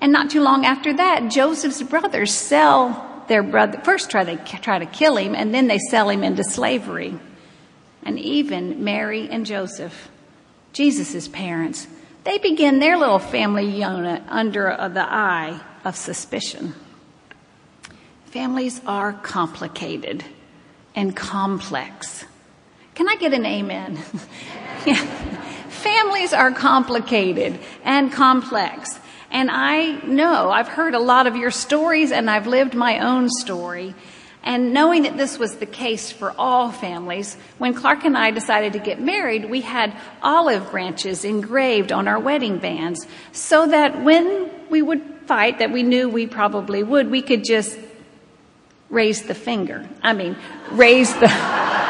And 0.00 0.12
not 0.12 0.30
too 0.30 0.42
long 0.42 0.64
after 0.64 0.92
that, 0.92 1.28
Joseph's 1.28 1.82
brothers 1.82 2.32
sell 2.32 3.11
their 3.28 3.42
brother, 3.42 3.80
first 3.84 4.10
try 4.10 4.24
to, 4.24 4.36
try 4.58 4.78
to 4.78 4.86
kill 4.86 5.16
him, 5.16 5.34
and 5.34 5.54
then 5.54 5.68
they 5.68 5.78
sell 5.78 6.08
him 6.08 6.22
into 6.22 6.44
slavery. 6.44 7.18
And 8.02 8.18
even 8.18 8.82
Mary 8.82 9.28
and 9.28 9.46
Joseph, 9.46 10.08
Jesus' 10.72 11.28
parents, 11.28 11.86
they 12.24 12.38
begin 12.38 12.78
their 12.78 12.96
little 12.96 13.18
family 13.18 13.66
unit 13.66 14.22
under 14.28 14.76
the 14.92 15.04
eye 15.04 15.60
of 15.84 15.96
suspicion. 15.96 16.74
Families 18.26 18.80
are 18.86 19.12
complicated 19.12 20.24
and 20.94 21.14
complex. 21.14 22.24
Can 22.94 23.08
I 23.08 23.16
get 23.16 23.34
an 23.34 23.44
amen? 23.44 23.98
yeah. 24.86 24.96
Families 25.68 26.32
are 26.32 26.52
complicated 26.52 27.58
and 27.84 28.12
complex. 28.12 28.98
And 29.32 29.50
I 29.50 29.92
know, 30.04 30.50
I've 30.50 30.68
heard 30.68 30.94
a 30.94 30.98
lot 30.98 31.26
of 31.26 31.36
your 31.36 31.50
stories 31.50 32.12
and 32.12 32.30
I've 32.30 32.46
lived 32.46 32.74
my 32.74 32.98
own 32.98 33.30
story. 33.30 33.94
And 34.44 34.74
knowing 34.74 35.04
that 35.04 35.16
this 35.16 35.38
was 35.38 35.56
the 35.56 35.66
case 35.66 36.12
for 36.12 36.34
all 36.36 36.70
families, 36.70 37.36
when 37.56 37.72
Clark 37.72 38.04
and 38.04 38.16
I 38.16 38.30
decided 38.30 38.74
to 38.74 38.78
get 38.78 39.00
married, 39.00 39.48
we 39.48 39.62
had 39.62 39.96
olive 40.22 40.70
branches 40.70 41.24
engraved 41.24 41.92
on 41.92 42.08
our 42.08 42.18
wedding 42.18 42.58
bands 42.58 43.06
so 43.32 43.66
that 43.66 44.02
when 44.02 44.50
we 44.68 44.82
would 44.82 45.02
fight, 45.26 45.60
that 45.60 45.70
we 45.70 45.82
knew 45.82 46.10
we 46.10 46.26
probably 46.26 46.82
would, 46.82 47.10
we 47.10 47.22
could 47.22 47.42
just 47.42 47.78
raise 48.90 49.22
the 49.22 49.34
finger. 49.34 49.88
I 50.02 50.12
mean, 50.12 50.36
raise 50.72 51.14
the. 51.14 51.78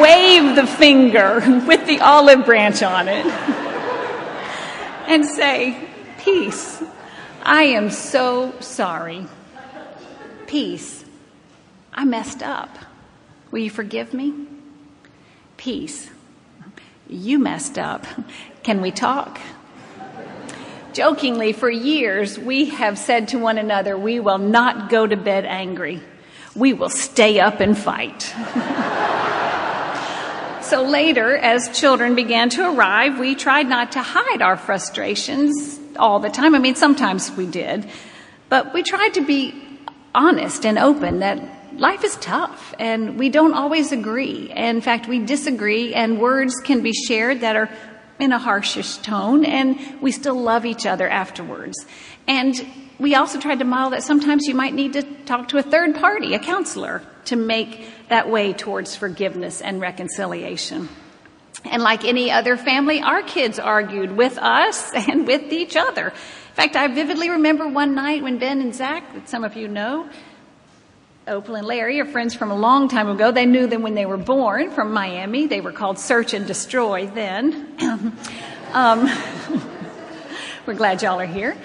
wave 0.00 0.56
the 0.56 0.66
finger 0.66 1.40
with 1.66 1.86
the 1.86 2.00
olive 2.00 2.44
branch 2.44 2.82
on 2.82 3.08
it 3.08 3.26
and 5.06 5.24
say, 5.24 5.88
Peace, 6.18 6.82
I 7.42 7.64
am 7.64 7.90
so 7.90 8.54
sorry. 8.60 9.26
Peace, 10.46 11.04
I 11.92 12.04
messed 12.04 12.42
up. 12.42 12.78
Will 13.50 13.60
you 13.60 13.70
forgive 13.70 14.14
me? 14.14 14.34
Peace, 15.56 16.10
you 17.08 17.38
messed 17.38 17.78
up. 17.78 18.06
Can 18.62 18.80
we 18.80 18.90
talk? 18.90 19.40
Jokingly, 20.94 21.52
for 21.52 21.68
years, 21.68 22.38
we 22.38 22.66
have 22.66 22.98
said 22.98 23.28
to 23.28 23.38
one 23.38 23.58
another, 23.58 23.98
We 23.98 24.20
will 24.20 24.38
not 24.38 24.90
go 24.90 25.06
to 25.06 25.16
bed 25.16 25.44
angry. 25.44 26.00
We 26.54 26.72
will 26.72 26.88
stay 26.88 27.40
up 27.40 27.58
and 27.60 27.76
fight. 27.76 28.32
So 30.74 30.82
later, 30.82 31.36
as 31.36 31.68
children 31.78 32.16
began 32.16 32.50
to 32.50 32.68
arrive, 32.68 33.20
we 33.20 33.36
tried 33.36 33.68
not 33.68 33.92
to 33.92 34.02
hide 34.02 34.42
our 34.42 34.56
frustrations 34.56 35.78
all 35.96 36.18
the 36.18 36.30
time. 36.30 36.52
I 36.56 36.58
mean, 36.58 36.74
sometimes 36.74 37.30
we 37.30 37.46
did, 37.46 37.88
but 38.48 38.74
we 38.74 38.82
tried 38.82 39.14
to 39.14 39.24
be 39.24 39.54
honest 40.16 40.66
and 40.66 40.76
open 40.76 41.20
that 41.20 41.78
life 41.78 42.02
is 42.02 42.16
tough 42.16 42.74
and 42.80 43.20
we 43.20 43.28
don't 43.28 43.54
always 43.54 43.92
agree. 43.92 44.50
In 44.50 44.80
fact, 44.80 45.06
we 45.06 45.20
disagree 45.20 45.94
and 45.94 46.20
words 46.20 46.56
can 46.58 46.82
be 46.82 46.92
shared 46.92 47.42
that 47.42 47.54
are 47.54 47.70
in 48.18 48.32
a 48.32 48.38
harshish 48.40 49.00
tone 49.00 49.44
and 49.44 49.78
we 50.02 50.10
still 50.10 50.34
love 50.34 50.66
each 50.66 50.86
other 50.86 51.08
afterwards. 51.08 51.86
And 52.26 52.66
we 52.98 53.14
also 53.14 53.40
tried 53.40 53.58
to 53.58 53.64
model 53.64 53.90
that 53.90 54.02
sometimes 54.02 54.46
you 54.46 54.54
might 54.54 54.74
need 54.74 54.92
to 54.92 55.02
talk 55.02 55.48
to 55.48 55.58
a 55.58 55.62
third 55.62 55.96
party, 55.96 56.34
a 56.34 56.38
counselor, 56.38 57.02
to 57.26 57.36
make 57.36 57.88
that 58.08 58.30
way 58.30 58.52
towards 58.52 58.94
forgiveness 58.94 59.60
and 59.60 59.80
reconciliation. 59.80 60.88
And 61.64 61.82
like 61.82 62.04
any 62.04 62.30
other 62.30 62.56
family, 62.56 63.00
our 63.00 63.22
kids 63.22 63.58
argued 63.58 64.12
with 64.16 64.38
us 64.38 64.92
and 65.08 65.26
with 65.26 65.52
each 65.52 65.76
other. 65.76 66.08
In 66.08 66.54
fact, 66.54 66.76
I 66.76 66.86
vividly 66.88 67.30
remember 67.30 67.66
one 67.66 67.94
night 67.94 68.22
when 68.22 68.38
Ben 68.38 68.60
and 68.60 68.74
Zach, 68.74 69.12
that 69.14 69.28
some 69.28 69.42
of 69.42 69.56
you 69.56 69.66
know, 69.66 70.08
Opal 71.26 71.56
and 71.56 71.66
Larry 71.66 72.00
are 72.00 72.04
friends 72.04 72.34
from 72.34 72.50
a 72.50 72.54
long 72.54 72.88
time 72.88 73.08
ago. 73.08 73.32
They 73.32 73.46
knew 73.46 73.66
them 73.66 73.80
when 73.80 73.94
they 73.94 74.04
were 74.04 74.18
born 74.18 74.70
from 74.70 74.92
Miami. 74.92 75.46
They 75.46 75.62
were 75.62 75.72
called 75.72 75.98
Search 75.98 76.34
and 76.34 76.46
Destroy 76.46 77.06
then. 77.06 77.74
um, 78.72 79.08
we're 80.66 80.74
glad 80.74 81.02
y'all 81.02 81.18
are 81.18 81.26
here. 81.26 81.56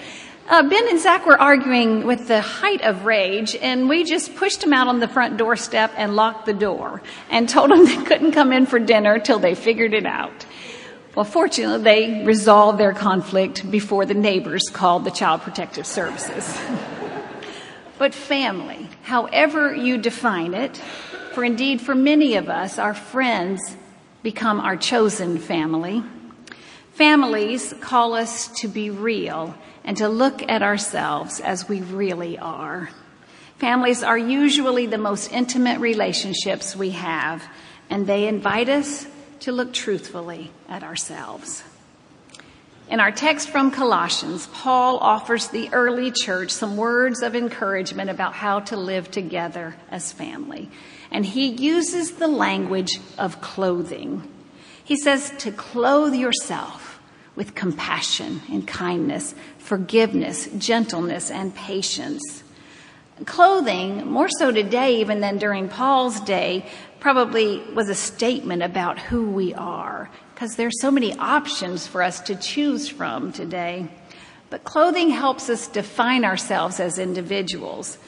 Uh, 0.50 0.64
ben 0.64 0.88
and 0.88 0.98
Zach 0.98 1.26
were 1.26 1.40
arguing 1.40 2.04
with 2.04 2.26
the 2.26 2.40
height 2.40 2.82
of 2.82 3.04
rage, 3.04 3.54
and 3.54 3.88
we 3.88 4.02
just 4.02 4.34
pushed 4.34 4.62
them 4.62 4.72
out 4.72 4.88
on 4.88 4.98
the 4.98 5.06
front 5.06 5.36
doorstep 5.36 5.92
and 5.96 6.16
locked 6.16 6.44
the 6.44 6.52
door 6.52 7.02
and 7.30 7.48
told 7.48 7.70
them 7.70 7.84
they 7.86 8.02
couldn't 8.02 8.32
come 8.32 8.52
in 8.52 8.66
for 8.66 8.80
dinner 8.80 9.20
till 9.20 9.38
they 9.38 9.54
figured 9.54 9.94
it 9.94 10.04
out. 10.04 10.44
Well, 11.14 11.24
fortunately, 11.24 11.84
they 11.84 12.24
resolved 12.24 12.80
their 12.80 12.92
conflict 12.92 13.70
before 13.70 14.06
the 14.06 14.14
neighbors 14.14 14.64
called 14.72 15.04
the 15.04 15.12
Child 15.12 15.42
Protective 15.42 15.86
Services. 15.86 16.58
but 17.98 18.12
family, 18.12 18.88
however 19.04 19.72
you 19.72 19.98
define 19.98 20.54
it, 20.54 20.76
for 21.32 21.44
indeed 21.44 21.80
for 21.80 21.94
many 21.94 22.34
of 22.34 22.48
us, 22.48 22.76
our 22.76 22.94
friends 22.94 23.76
become 24.24 24.58
our 24.58 24.76
chosen 24.76 25.38
family. 25.38 26.02
Families 26.94 27.72
call 27.80 28.14
us 28.14 28.48
to 28.48 28.66
be 28.66 28.90
real 28.90 29.54
and 29.84 29.96
to 29.96 30.08
look 30.08 30.42
at 30.48 30.62
ourselves 30.62 31.40
as 31.40 31.68
we 31.68 31.80
really 31.80 32.38
are. 32.38 32.90
Families 33.58 34.02
are 34.02 34.18
usually 34.18 34.86
the 34.86 34.98
most 34.98 35.30
intimate 35.32 35.80
relationships 35.80 36.74
we 36.74 36.90
have, 36.90 37.46
and 37.90 38.06
they 38.06 38.26
invite 38.26 38.68
us 38.68 39.06
to 39.40 39.52
look 39.52 39.72
truthfully 39.72 40.50
at 40.68 40.82
ourselves. 40.82 41.62
In 42.88 42.98
our 42.98 43.12
text 43.12 43.50
from 43.50 43.70
Colossians, 43.70 44.48
Paul 44.48 44.98
offers 44.98 45.48
the 45.48 45.72
early 45.72 46.10
church 46.10 46.50
some 46.50 46.76
words 46.76 47.22
of 47.22 47.36
encouragement 47.36 48.10
about 48.10 48.32
how 48.32 48.60
to 48.60 48.76
live 48.76 49.10
together 49.12 49.76
as 49.92 50.10
family. 50.10 50.68
And 51.12 51.24
he 51.24 51.46
uses 51.46 52.12
the 52.12 52.26
language 52.26 52.98
of 53.16 53.40
clothing. 53.40 54.28
He 54.82 54.96
says 54.96 55.32
to 55.38 55.52
clothe 55.52 56.14
yourself 56.14 56.89
with 57.36 57.54
compassion 57.54 58.40
and 58.50 58.66
kindness, 58.66 59.34
forgiveness, 59.58 60.48
gentleness, 60.58 61.30
and 61.30 61.54
patience. 61.54 62.42
Clothing, 63.24 64.10
more 64.10 64.28
so 64.28 64.50
today 64.50 65.00
even 65.00 65.20
than 65.20 65.38
during 65.38 65.68
Paul's 65.68 66.20
day, 66.20 66.64
probably 67.00 67.62
was 67.74 67.88
a 67.88 67.94
statement 67.94 68.62
about 68.62 68.98
who 68.98 69.30
we 69.30 69.54
are 69.54 70.10
because 70.34 70.56
there's 70.56 70.80
so 70.80 70.90
many 70.90 71.14
options 71.18 71.86
for 71.86 72.02
us 72.02 72.20
to 72.20 72.34
choose 72.34 72.88
from 72.88 73.30
today. 73.30 73.86
But 74.48 74.64
clothing 74.64 75.10
helps 75.10 75.50
us 75.50 75.68
define 75.68 76.24
ourselves 76.24 76.80
as 76.80 76.98
individuals. 76.98 77.98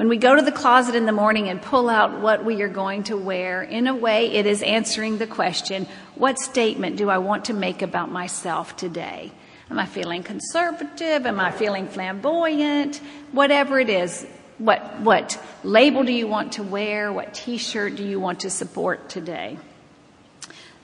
When 0.00 0.08
we 0.08 0.16
go 0.16 0.34
to 0.34 0.40
the 0.40 0.50
closet 0.50 0.94
in 0.94 1.04
the 1.04 1.12
morning 1.12 1.50
and 1.50 1.60
pull 1.60 1.90
out 1.90 2.20
what 2.22 2.42
we 2.42 2.62
are 2.62 2.68
going 2.68 3.02
to 3.02 3.18
wear, 3.18 3.62
in 3.62 3.86
a 3.86 3.94
way, 3.94 4.32
it 4.32 4.46
is 4.46 4.62
answering 4.62 5.18
the 5.18 5.26
question, 5.26 5.86
what 6.14 6.38
statement 6.38 6.96
do 6.96 7.10
I 7.10 7.18
want 7.18 7.44
to 7.44 7.52
make 7.52 7.82
about 7.82 8.10
myself 8.10 8.78
today? 8.78 9.30
Am 9.70 9.78
I 9.78 9.84
feeling 9.84 10.22
conservative? 10.22 11.26
Am 11.26 11.38
I 11.38 11.50
feeling 11.50 11.86
flamboyant? 11.86 13.02
Whatever 13.32 13.78
it 13.78 13.90
is, 13.90 14.26
what, 14.56 15.00
what 15.00 15.38
label 15.64 16.02
do 16.02 16.14
you 16.14 16.26
want 16.26 16.52
to 16.52 16.62
wear? 16.62 17.12
What 17.12 17.34
t-shirt 17.34 17.96
do 17.96 18.02
you 18.02 18.18
want 18.18 18.40
to 18.40 18.48
support 18.48 19.10
today? 19.10 19.58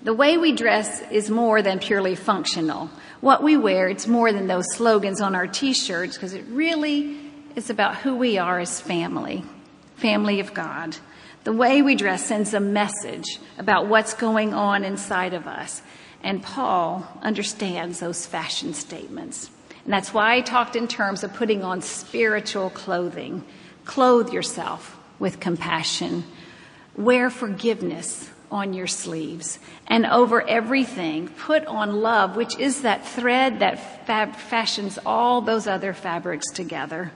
The 0.03 0.13
way 0.13 0.37
we 0.37 0.53
dress 0.53 1.01
is 1.11 1.31
more 1.31 1.63
than 1.63 1.79
purely 1.79 2.17
functional. 2.17 2.91
What 3.23 3.43
we 3.43 3.57
wear, 3.57 3.89
it's 3.89 4.07
more 4.07 4.31
than 4.31 4.47
those 4.47 4.67
slogans 4.75 5.23
on 5.23 5.35
our 5.35 5.47
t-shirts 5.47 6.19
because 6.19 6.35
it 6.35 6.45
really 6.51 7.26
is 7.57 7.71
about 7.71 7.97
who 7.97 8.15
we 8.15 8.39
are 8.39 8.61
as 8.61 8.81
family, 8.81 9.43
family 9.97 10.39
of 10.41 10.55
God. 10.55 10.97
The 11.45 11.53
way 11.53 11.81
we 11.81 11.95
dress 11.95 12.25
sends 12.25 12.55
a 12.55 12.61
message 12.61 13.41
about 13.59 13.87
what's 13.87 14.15
going 14.15 14.53
on 14.53 14.85
inside 14.85 15.33
of 15.33 15.47
us. 15.47 15.83
And 16.23 16.43
Paul 16.43 17.07
understands 17.23 17.99
those 17.99 18.27
fashion 18.27 18.75
statements. 18.75 19.51
And 19.85 19.93
that's 19.93 20.13
why 20.13 20.35
I 20.35 20.41
talked 20.43 20.77
in 20.77 20.87
terms 20.87 21.25
of 21.25 21.33
putting 21.33 21.63
on 21.63 21.81
spiritual 21.81 22.69
clothing. 22.71 23.45
Clothe 23.85 24.33
yourself 24.33 24.99
with 25.19 25.41
compassion. 25.41 26.25
Wear 26.95 27.31
forgiveness 27.31 28.29
on 28.51 28.75
your 28.75 28.87
sleeves. 28.87 29.59
And 29.87 30.05
over 30.05 30.47
everything, 30.47 31.29
put 31.29 31.65
on 31.67 32.03
love, 32.03 32.37
which 32.37 32.59
is 32.59 32.83
that 32.83 33.07
thread 33.07 33.61
that 33.61 34.07
fab- 34.07 34.37
fashions 34.37 34.99
all 35.07 35.41
those 35.41 35.67
other 35.67 35.93
fabrics 35.93 36.51
together. 36.51 37.13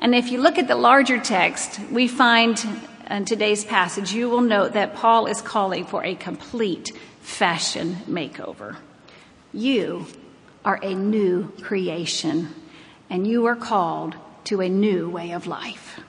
And 0.00 0.14
if 0.14 0.30
you 0.30 0.40
look 0.40 0.58
at 0.58 0.68
the 0.68 0.76
larger 0.76 1.18
text, 1.18 1.80
we 1.90 2.06
find 2.06 2.64
in 3.10 3.24
today's 3.24 3.64
passage, 3.64 4.12
you 4.12 4.28
will 4.28 4.42
note 4.42 4.74
that 4.74 4.94
Paul 4.94 5.26
is 5.26 5.40
calling 5.40 5.84
for 5.84 6.04
a 6.04 6.14
complete 6.14 6.92
fashion 7.20 7.96
makeover. 8.08 8.76
You 9.52 10.06
are 10.64 10.78
a 10.82 10.94
new 10.94 11.52
creation, 11.62 12.54
and 13.10 13.26
you 13.26 13.46
are 13.46 13.56
called 13.56 14.14
to 14.44 14.60
a 14.60 14.68
new 14.68 15.08
way 15.08 15.32
of 15.32 15.46
life. 15.46 16.00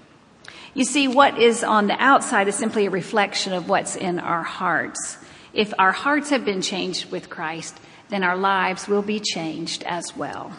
You 0.74 0.86
see, 0.86 1.08
what 1.08 1.40
is 1.40 1.64
on 1.64 1.88
the 1.88 2.02
outside 2.02 2.48
is 2.48 2.56
simply 2.56 2.86
a 2.86 2.92
reflection 2.92 3.54
of 3.54 3.70
what's 3.70 3.96
in 3.96 4.20
our 4.20 4.44
hearts. 4.44 5.18
If 5.54 5.74
our 5.80 5.92
hearts 5.92 6.30
have 6.30 6.46
been 6.46 6.62
changed 6.62 7.12
with 7.12 7.30
Christ, 7.30 7.78
then 8.10 8.24
our 8.24 8.38
lives 8.38 8.88
will 8.88 9.02
be 9.02 9.20
changed 9.20 9.84
as 9.84 10.16
well. 10.16 10.54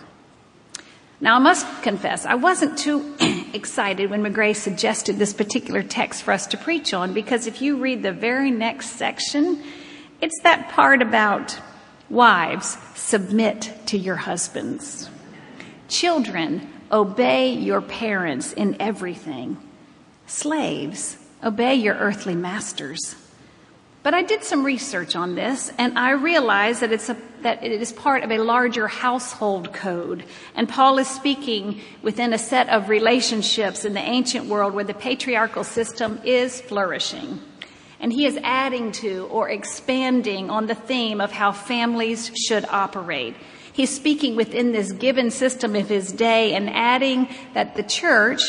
Now, 1.20 1.36
I 1.36 1.38
must 1.38 1.66
confess, 1.82 2.24
I 2.24 2.34
wasn't 2.34 2.78
too 2.78 3.14
excited 3.54 4.10
when 4.10 4.22
Magrey 4.22 4.54
suggested 4.54 5.18
this 5.18 5.32
particular 5.32 5.82
text 5.82 6.22
for 6.22 6.32
us 6.32 6.46
to 6.48 6.56
preach 6.56 6.94
on 6.94 7.12
because 7.12 7.46
if 7.46 7.62
you 7.62 7.76
read 7.76 8.02
the 8.02 8.12
very 8.12 8.50
next 8.50 8.90
section, 8.90 9.62
it's 10.20 10.40
that 10.42 10.68
part 10.70 11.02
about 11.02 11.58
wives, 12.08 12.76
submit 12.94 13.72
to 13.86 13.96
your 13.96 14.16
husbands. 14.16 15.08
Children, 15.88 16.68
obey 16.92 17.52
your 17.52 17.80
parents 17.80 18.52
in 18.52 18.76
everything. 18.80 19.56
Slaves, 20.26 21.16
obey 21.42 21.74
your 21.74 21.94
earthly 21.94 22.34
masters. 22.34 23.14
But 24.02 24.14
I 24.14 24.22
did 24.22 24.44
some 24.44 24.64
research 24.64 25.14
on 25.14 25.34
this 25.34 25.70
and 25.76 25.98
I 25.98 26.12
realized 26.12 26.80
that 26.80 26.90
it's 26.90 27.10
a, 27.10 27.16
that 27.42 27.62
it 27.62 27.82
is 27.82 27.92
part 27.92 28.22
of 28.22 28.30
a 28.30 28.38
larger 28.38 28.88
household 28.88 29.74
code. 29.74 30.24
And 30.54 30.68
Paul 30.68 30.98
is 30.98 31.08
speaking 31.08 31.80
within 32.00 32.32
a 32.32 32.38
set 32.38 32.70
of 32.70 32.88
relationships 32.88 33.84
in 33.84 33.92
the 33.92 34.00
ancient 34.00 34.46
world 34.46 34.72
where 34.72 34.84
the 34.84 34.94
patriarchal 34.94 35.64
system 35.64 36.18
is 36.24 36.62
flourishing. 36.62 37.40
And 38.00 38.10
he 38.10 38.24
is 38.24 38.38
adding 38.42 38.92
to 38.92 39.28
or 39.30 39.50
expanding 39.50 40.48
on 40.48 40.66
the 40.66 40.74
theme 40.74 41.20
of 41.20 41.30
how 41.30 41.52
families 41.52 42.30
should 42.34 42.64
operate. 42.70 43.36
He's 43.74 43.94
speaking 43.94 44.34
within 44.34 44.72
this 44.72 44.92
given 44.92 45.30
system 45.30 45.76
of 45.76 45.90
his 45.90 46.10
day 46.10 46.54
and 46.54 46.70
adding 46.70 47.28
that 47.52 47.76
the 47.76 47.82
church, 47.82 48.40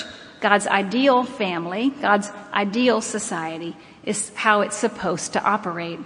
God's 0.41 0.67
ideal 0.67 1.23
family, 1.23 1.91
God's 2.01 2.29
ideal 2.53 3.01
society, 3.01 3.77
is 4.03 4.31
how 4.35 4.61
it's 4.61 4.75
supposed 4.75 5.33
to 5.33 5.43
operate. 5.43 5.99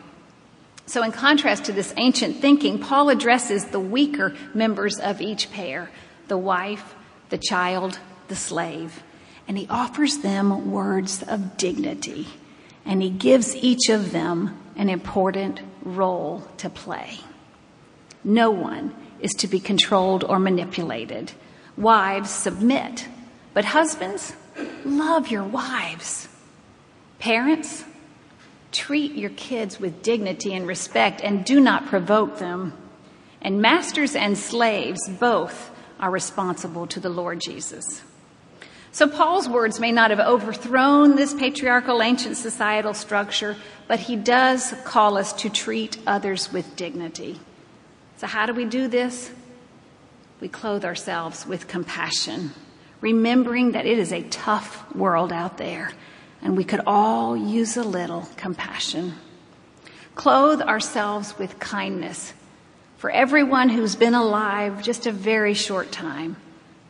So 0.86 1.02
in 1.02 1.12
contrast 1.12 1.66
to 1.66 1.72
this 1.72 1.94
ancient 1.98 2.38
thinking, 2.38 2.78
Paul 2.80 3.10
addresses 3.10 3.66
the 3.66 3.80
weaker 3.80 4.36
members 4.54 5.00
of 5.00 5.22
each 5.22 5.52
pair, 5.52 5.90
the 6.28 6.38
wife, 6.38 6.94
the 7.30 7.40
child, 7.40 8.00
the 8.28 8.36
slave, 8.36 9.02
and 9.48 9.58
he 9.58 9.68
offers 9.70 10.20
them 10.20 10.72
words 10.72 11.24
of 11.24 11.58
dignity, 11.58 12.28
and 12.86 13.02
he 13.02 13.10
gives 13.10 13.56
each 13.56 13.90
of 13.90 14.12
them 14.12 14.60
an 14.76 14.90
important 14.90 15.62
role 15.84 16.48
to 16.58 16.70
play. 16.70 17.20
No 18.24 18.52
one 18.52 18.94
is 19.20 19.32
to 19.32 19.48
be 19.48 19.60
controlled 19.60 20.24
or 20.24 20.40
manipulated. 20.40 21.32
Wives 21.78 22.30
submit, 22.30 23.08
but 23.56 23.64
husbands, 23.64 24.34
love 24.84 25.30
your 25.30 25.46
wives. 25.46 26.28
Parents, 27.20 27.86
treat 28.74 29.14
your 29.14 29.30
kids 29.32 29.80
with 29.80 30.04
dignity 30.04 30.54
and 30.54 30.68
respect 30.68 31.22
and 31.22 31.46
do 31.46 31.62
not 31.62 31.86
provoke 31.86 32.38
them. 32.38 32.74
And 33.42 33.62
masters 33.62 34.14
and 34.14 34.38
slaves 34.38 35.00
both 35.08 35.72
are 36.02 36.12
responsible 36.12 36.86
to 36.88 37.00
the 37.00 37.10
Lord 37.10 37.40
Jesus. 37.40 38.04
So 38.92 39.08
Paul's 39.08 39.48
words 39.48 39.80
may 39.80 39.94
not 39.94 40.10
have 40.10 40.20
overthrown 40.20 41.16
this 41.16 41.34
patriarchal 41.34 42.02
ancient 42.02 42.36
societal 42.36 42.94
structure, 42.94 43.56
but 43.88 44.02
he 44.02 44.18
does 44.18 44.74
call 44.84 45.18
us 45.18 45.32
to 45.34 45.50
treat 45.50 45.98
others 46.06 46.52
with 46.52 46.76
dignity. 46.76 47.40
So 48.18 48.28
how 48.28 48.46
do 48.48 48.54
we 48.54 48.66
do 48.66 48.90
this? 48.90 49.32
We 50.42 50.50
clothe 50.50 50.84
ourselves 50.84 51.48
with 51.48 51.70
compassion, 51.70 52.52
remembering 53.06 53.74
that 53.74 53.86
it 53.86 54.00
is 54.00 54.12
a 54.12 54.24
tough 54.24 54.84
world 54.96 55.32
out 55.32 55.60
there 55.60 55.92
and 56.42 56.58
we 56.58 56.64
could 56.64 56.82
all 56.88 57.38
use 57.38 57.78
a 57.78 57.84
little 57.84 58.28
compassion. 58.36 59.14
Clothe 60.16 60.60
ourselves 60.60 61.38
with 61.38 61.60
kindness. 61.60 62.34
For 62.98 63.12
everyone 63.12 63.70
who's 63.70 63.96
been 63.96 64.16
alive 64.16 64.82
just 64.82 65.06
a 65.06 65.12
very 65.12 65.54
short 65.54 65.92
time 65.92 66.36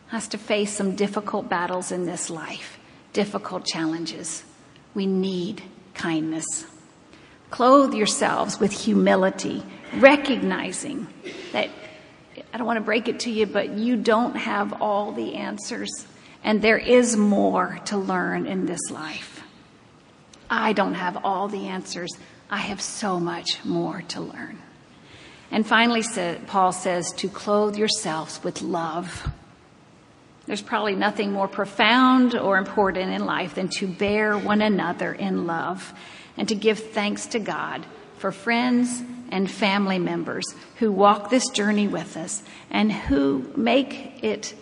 has 0.07 0.29
to 0.29 0.37
face 0.37 0.71
some 0.71 0.95
difficult 0.95 1.49
battles 1.49 1.91
in 1.91 2.05
this 2.05 2.29
life, 2.29 2.79
difficult 3.11 3.65
challenges. 3.65 4.45
We 4.93 5.07
need 5.07 5.63
kindness. 5.95 6.63
Clothe 7.51 7.93
yourselves 7.93 8.57
with 8.57 8.71
humility, 8.71 9.63
recognizing 9.97 11.07
that 11.51 11.69
I 12.53 12.57
don't 12.57 12.67
want 12.67 12.77
to 12.77 12.83
break 12.83 13.07
it 13.07 13.21
to 13.21 13.31
you, 13.31 13.45
but 13.45 13.71
you 13.71 13.95
don't 13.95 14.35
have 14.35 14.81
all 14.81 15.11
the 15.11 15.35
answers, 15.35 15.89
and 16.43 16.61
there 16.61 16.77
is 16.77 17.15
more 17.15 17.79
to 17.85 17.97
learn 17.97 18.45
in 18.45 18.65
this 18.65 18.91
life. 18.91 19.43
I 20.49 20.73
don't 20.73 20.93
have 20.93 21.17
all 21.23 21.47
the 21.47 21.67
answers. 21.67 22.11
I 22.49 22.57
have 22.57 22.81
so 22.81 23.19
much 23.19 23.63
more 23.65 24.03
to 24.09 24.21
learn. 24.21 24.59
And 25.51 25.65
finally, 25.65 26.03
Paul 26.47 26.71
says 26.71 27.11
to 27.13 27.29
clothe 27.29 27.77
yourselves 27.77 28.43
with 28.43 28.61
love. 28.61 29.29
There's 30.45 30.61
probably 30.61 30.95
nothing 30.95 31.31
more 31.31 31.47
profound 31.47 32.35
or 32.35 32.57
important 32.57 33.11
in 33.11 33.25
life 33.25 33.55
than 33.55 33.69
to 33.79 33.87
bear 33.87 34.37
one 34.37 34.61
another 34.61 35.13
in 35.13 35.47
love 35.47 35.93
and 36.37 36.47
to 36.49 36.55
give 36.55 36.79
thanks 36.79 37.27
to 37.27 37.39
God 37.39 37.85
for 38.25 38.31
friends 38.31 39.03
and 39.29 39.51
family 39.51 39.99
members 39.99 40.43
who 40.77 40.91
walk 40.91 41.29
this 41.29 41.47
journey 41.49 41.87
with 41.87 42.17
us 42.17 42.41
and 42.71 42.91
who 42.91 43.45
make 43.55 44.23
it 44.23 44.55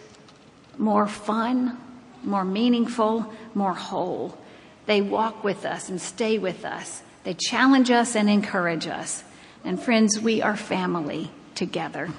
more 0.77 1.07
fun, 1.07 1.77
more 2.23 2.43
meaningful, 2.43 3.33
more 3.53 3.73
whole. 3.73 4.37
They 4.85 4.99
walk 4.99 5.45
with 5.45 5.63
us 5.63 5.87
and 5.87 6.01
stay 6.01 6.37
with 6.39 6.65
us. 6.65 7.03
They 7.23 7.35
challenge 7.35 7.89
us 7.89 8.17
and 8.17 8.29
encourage 8.29 8.85
us. 8.85 9.23
And 9.63 9.81
friends, 9.81 10.19
we 10.19 10.41
are 10.41 10.57
family 10.57 11.31
together. 11.55 12.09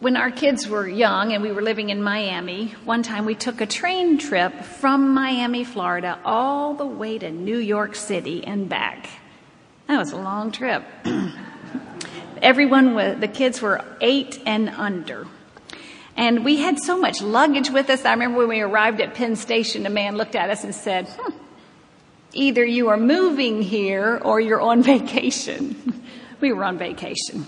When 0.00 0.16
our 0.16 0.32
kids 0.32 0.66
were 0.66 0.88
young 0.88 1.34
and 1.34 1.40
we 1.40 1.52
were 1.52 1.62
living 1.62 1.90
in 1.90 2.02
Miami, 2.02 2.74
one 2.84 3.04
time 3.04 3.26
we 3.26 3.36
took 3.36 3.60
a 3.60 3.66
train 3.66 4.18
trip 4.18 4.64
from 4.64 5.14
Miami, 5.14 5.62
Florida, 5.62 6.18
all 6.24 6.74
the 6.74 6.84
way 6.84 7.16
to 7.16 7.30
New 7.30 7.58
York 7.58 7.94
City 7.94 8.44
and 8.44 8.68
back. 8.68 9.08
That 9.90 9.98
was 9.98 10.12
a 10.12 10.18
long 10.18 10.52
trip. 10.52 10.84
Everyone 12.42 12.94
was, 12.94 13.18
the 13.18 13.26
kids 13.26 13.60
were 13.60 13.84
eight 14.00 14.40
and 14.46 14.68
under. 14.68 15.26
And 16.16 16.44
we 16.44 16.58
had 16.58 16.78
so 16.78 16.96
much 16.96 17.20
luggage 17.20 17.70
with 17.70 17.90
us. 17.90 18.04
I 18.04 18.12
remember 18.12 18.38
when 18.38 18.48
we 18.50 18.60
arrived 18.60 19.00
at 19.00 19.14
Penn 19.14 19.34
Station, 19.34 19.86
a 19.86 19.90
man 19.90 20.16
looked 20.16 20.36
at 20.36 20.48
us 20.48 20.62
and 20.62 20.72
said, 20.72 21.08
hmm, 21.08 21.36
either 22.32 22.64
you 22.64 22.86
are 22.90 22.96
moving 22.96 23.62
here 23.62 24.20
or 24.22 24.38
you're 24.38 24.60
on 24.60 24.80
vacation. 24.84 26.04
we 26.40 26.52
were 26.52 26.62
on 26.62 26.78
vacation. 26.78 27.44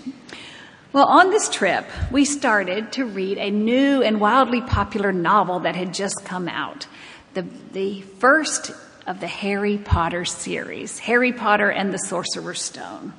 Well, 0.91 1.05
on 1.05 1.29
this 1.29 1.47
trip, 1.47 1.85
we 2.11 2.25
started 2.25 2.91
to 2.91 3.05
read 3.05 3.37
a 3.37 3.51
new 3.51 4.03
and 4.03 4.19
wildly 4.19 4.59
popular 4.59 5.13
novel 5.13 5.61
that 5.61 5.77
had 5.77 5.93
just 5.93 6.25
come 6.25 6.49
out. 6.49 6.87
The, 7.35 7.45
the 7.71 8.01
first 8.01 8.73
of 9.05 9.19
the 9.19 9.27
Harry 9.27 9.77
Potter 9.77 10.25
series, 10.25 10.99
Harry 10.99 11.33
Potter 11.33 11.69
and 11.69 11.93
the 11.93 11.97
Sorcerer's 11.97 12.61
Stone. 12.61 13.13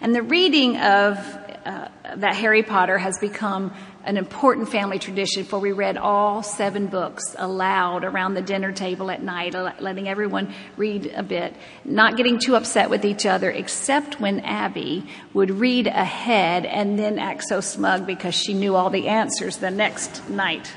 And 0.00 0.14
the 0.14 0.22
reading 0.22 0.76
of 0.76 1.18
uh, 1.64 1.88
that 2.16 2.34
Harry 2.36 2.62
Potter 2.62 2.96
has 2.96 3.18
become 3.18 3.72
an 4.04 4.16
important 4.16 4.70
family 4.70 4.98
tradition 4.98 5.44
for 5.44 5.58
we 5.58 5.72
read 5.72 5.98
all 5.98 6.42
seven 6.42 6.86
books 6.86 7.36
aloud 7.36 8.04
around 8.04 8.32
the 8.32 8.40
dinner 8.40 8.72
table 8.72 9.10
at 9.10 9.22
night, 9.22 9.54
letting 9.80 10.08
everyone 10.08 10.54
read 10.78 11.12
a 11.14 11.22
bit, 11.22 11.54
not 11.84 12.16
getting 12.16 12.38
too 12.38 12.56
upset 12.56 12.88
with 12.88 13.04
each 13.04 13.26
other, 13.26 13.50
except 13.50 14.18
when 14.18 14.40
Abby 14.40 15.04
would 15.34 15.50
read 15.50 15.86
ahead 15.88 16.64
and 16.64 16.98
then 16.98 17.18
act 17.18 17.44
so 17.46 17.60
smug 17.60 18.06
because 18.06 18.34
she 18.34 18.54
knew 18.54 18.74
all 18.76 18.88
the 18.88 19.08
answers 19.08 19.58
the 19.58 19.70
next 19.70 20.30
night. 20.30 20.72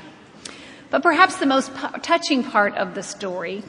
But 0.90 1.02
perhaps 1.02 1.36
the 1.36 1.46
most 1.46 1.72
touching 2.02 2.44
part 2.44 2.74
of 2.74 2.94
the 2.94 3.02
story 3.02 3.62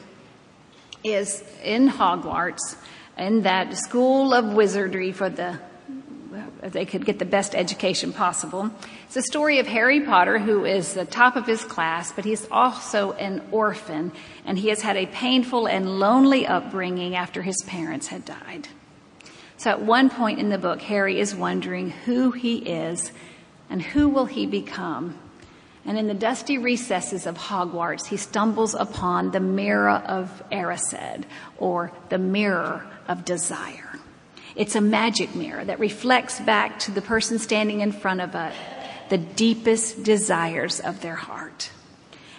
is 1.04 1.44
in 1.62 1.88
Hogwarts, 1.88 2.76
in 3.16 3.42
that 3.42 3.76
school 3.76 4.32
of 4.32 4.54
wizardry 4.54 5.12
for 5.12 5.28
the 5.28 5.60
they 6.62 6.86
could 6.86 7.04
get 7.04 7.18
the 7.18 7.24
best 7.24 7.54
education 7.54 8.12
possible. 8.12 8.70
It's 9.06 9.16
a 9.16 9.22
story 9.22 9.58
of 9.58 9.66
Harry 9.66 10.00
Potter, 10.00 10.38
who 10.38 10.64
is 10.64 10.94
the 10.94 11.04
top 11.04 11.36
of 11.36 11.46
his 11.46 11.62
class, 11.64 12.10
but 12.10 12.24
he's 12.24 12.48
also 12.50 13.12
an 13.12 13.42
orphan, 13.52 14.12
and 14.46 14.58
he 14.58 14.68
has 14.68 14.80
had 14.80 14.96
a 14.96 15.06
painful 15.06 15.66
and 15.68 15.98
lonely 15.98 16.46
upbringing 16.46 17.14
after 17.14 17.42
his 17.42 17.62
parents 17.66 18.06
had 18.06 18.24
died. 18.24 18.68
So 19.58 19.70
at 19.70 19.82
one 19.82 20.10
point 20.10 20.40
in 20.40 20.48
the 20.48 20.58
book, 20.58 20.80
Harry 20.82 21.20
is 21.20 21.34
wondering 21.34 21.90
who 21.90 22.32
he 22.32 22.56
is 22.56 23.12
and 23.70 23.82
who 23.82 24.08
will 24.08 24.26
he 24.26 24.46
become. 24.46 25.18
And 25.86 25.98
in 25.98 26.06
the 26.06 26.14
dusty 26.14 26.56
recesses 26.56 27.26
of 27.26 27.36
Hogwarts, 27.36 28.06
he 28.06 28.16
stumbles 28.16 28.74
upon 28.74 29.30
the 29.30 29.40
mirror 29.40 29.90
of 29.90 30.42
Erised, 30.50 31.24
or 31.58 31.92
the 32.08 32.18
mirror 32.18 32.86
of 33.06 33.24
desire. 33.24 33.98
It's 34.56 34.76
a 34.76 34.80
magic 34.80 35.34
mirror 35.34 35.64
that 35.64 35.80
reflects 35.80 36.40
back 36.40 36.78
to 36.80 36.90
the 36.90 37.02
person 37.02 37.38
standing 37.38 37.80
in 37.80 37.92
front 37.92 38.20
of 38.20 38.34
it 38.34 38.54
the 39.10 39.18
deepest 39.18 40.02
desires 40.02 40.80
of 40.80 41.00
their 41.02 41.16
heart. 41.16 41.70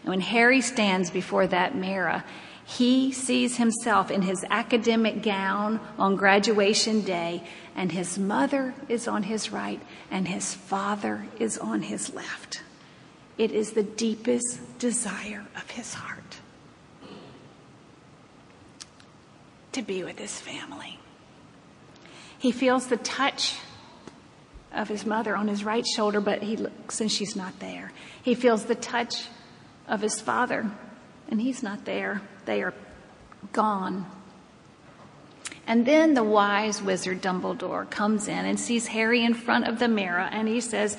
And 0.01 0.09
when 0.09 0.21
Harry 0.21 0.61
stands 0.61 1.11
before 1.11 1.45
that 1.47 1.75
mirror, 1.75 2.23
he 2.65 3.11
sees 3.11 3.57
himself 3.57 4.09
in 4.09 4.23
his 4.23 4.43
academic 4.49 5.21
gown 5.21 5.79
on 5.99 6.15
graduation 6.15 7.01
day, 7.01 7.43
and 7.75 7.91
his 7.91 8.17
mother 8.17 8.73
is 8.89 9.07
on 9.07 9.23
his 9.23 9.51
right, 9.51 9.79
and 10.09 10.27
his 10.27 10.55
father 10.55 11.27
is 11.39 11.59
on 11.59 11.83
his 11.83 12.13
left. 12.13 12.61
It 13.37 13.51
is 13.51 13.71
the 13.71 13.83
deepest 13.83 14.79
desire 14.79 15.45
of 15.55 15.69
his 15.71 15.93
heart 15.93 16.37
to 19.73 19.81
be 19.81 20.03
with 20.03 20.17
his 20.17 20.39
family. 20.39 20.99
He 22.39 22.51
feels 22.51 22.87
the 22.87 22.97
touch 22.97 23.57
of 24.73 24.87
his 24.87 25.05
mother 25.05 25.35
on 25.35 25.47
his 25.47 25.63
right 25.63 25.85
shoulder, 25.85 26.21
but 26.21 26.43
he 26.43 26.55
looks 26.55 27.01
and 27.01 27.11
she's 27.11 27.35
not 27.35 27.59
there. 27.59 27.91
He 28.23 28.35
feels 28.35 28.65
the 28.65 28.75
touch 28.75 29.27
of 29.87 30.01
his 30.01 30.21
father, 30.21 30.69
and 31.29 31.41
he's 31.41 31.61
not 31.61 31.85
there. 31.85 32.21
They 32.45 32.63
are 32.63 32.73
gone. 33.51 34.05
And 35.67 35.85
then 35.85 36.13
the 36.13 36.23
wise 36.23 36.81
wizard 36.81 37.21
Dumbledore 37.21 37.89
comes 37.89 38.27
in 38.27 38.45
and 38.45 38.59
sees 38.59 38.87
Harry 38.87 39.23
in 39.23 39.33
front 39.33 39.67
of 39.67 39.79
the 39.79 39.87
mirror, 39.87 40.19
and 40.19 40.47
he 40.47 40.61
says, 40.61 40.97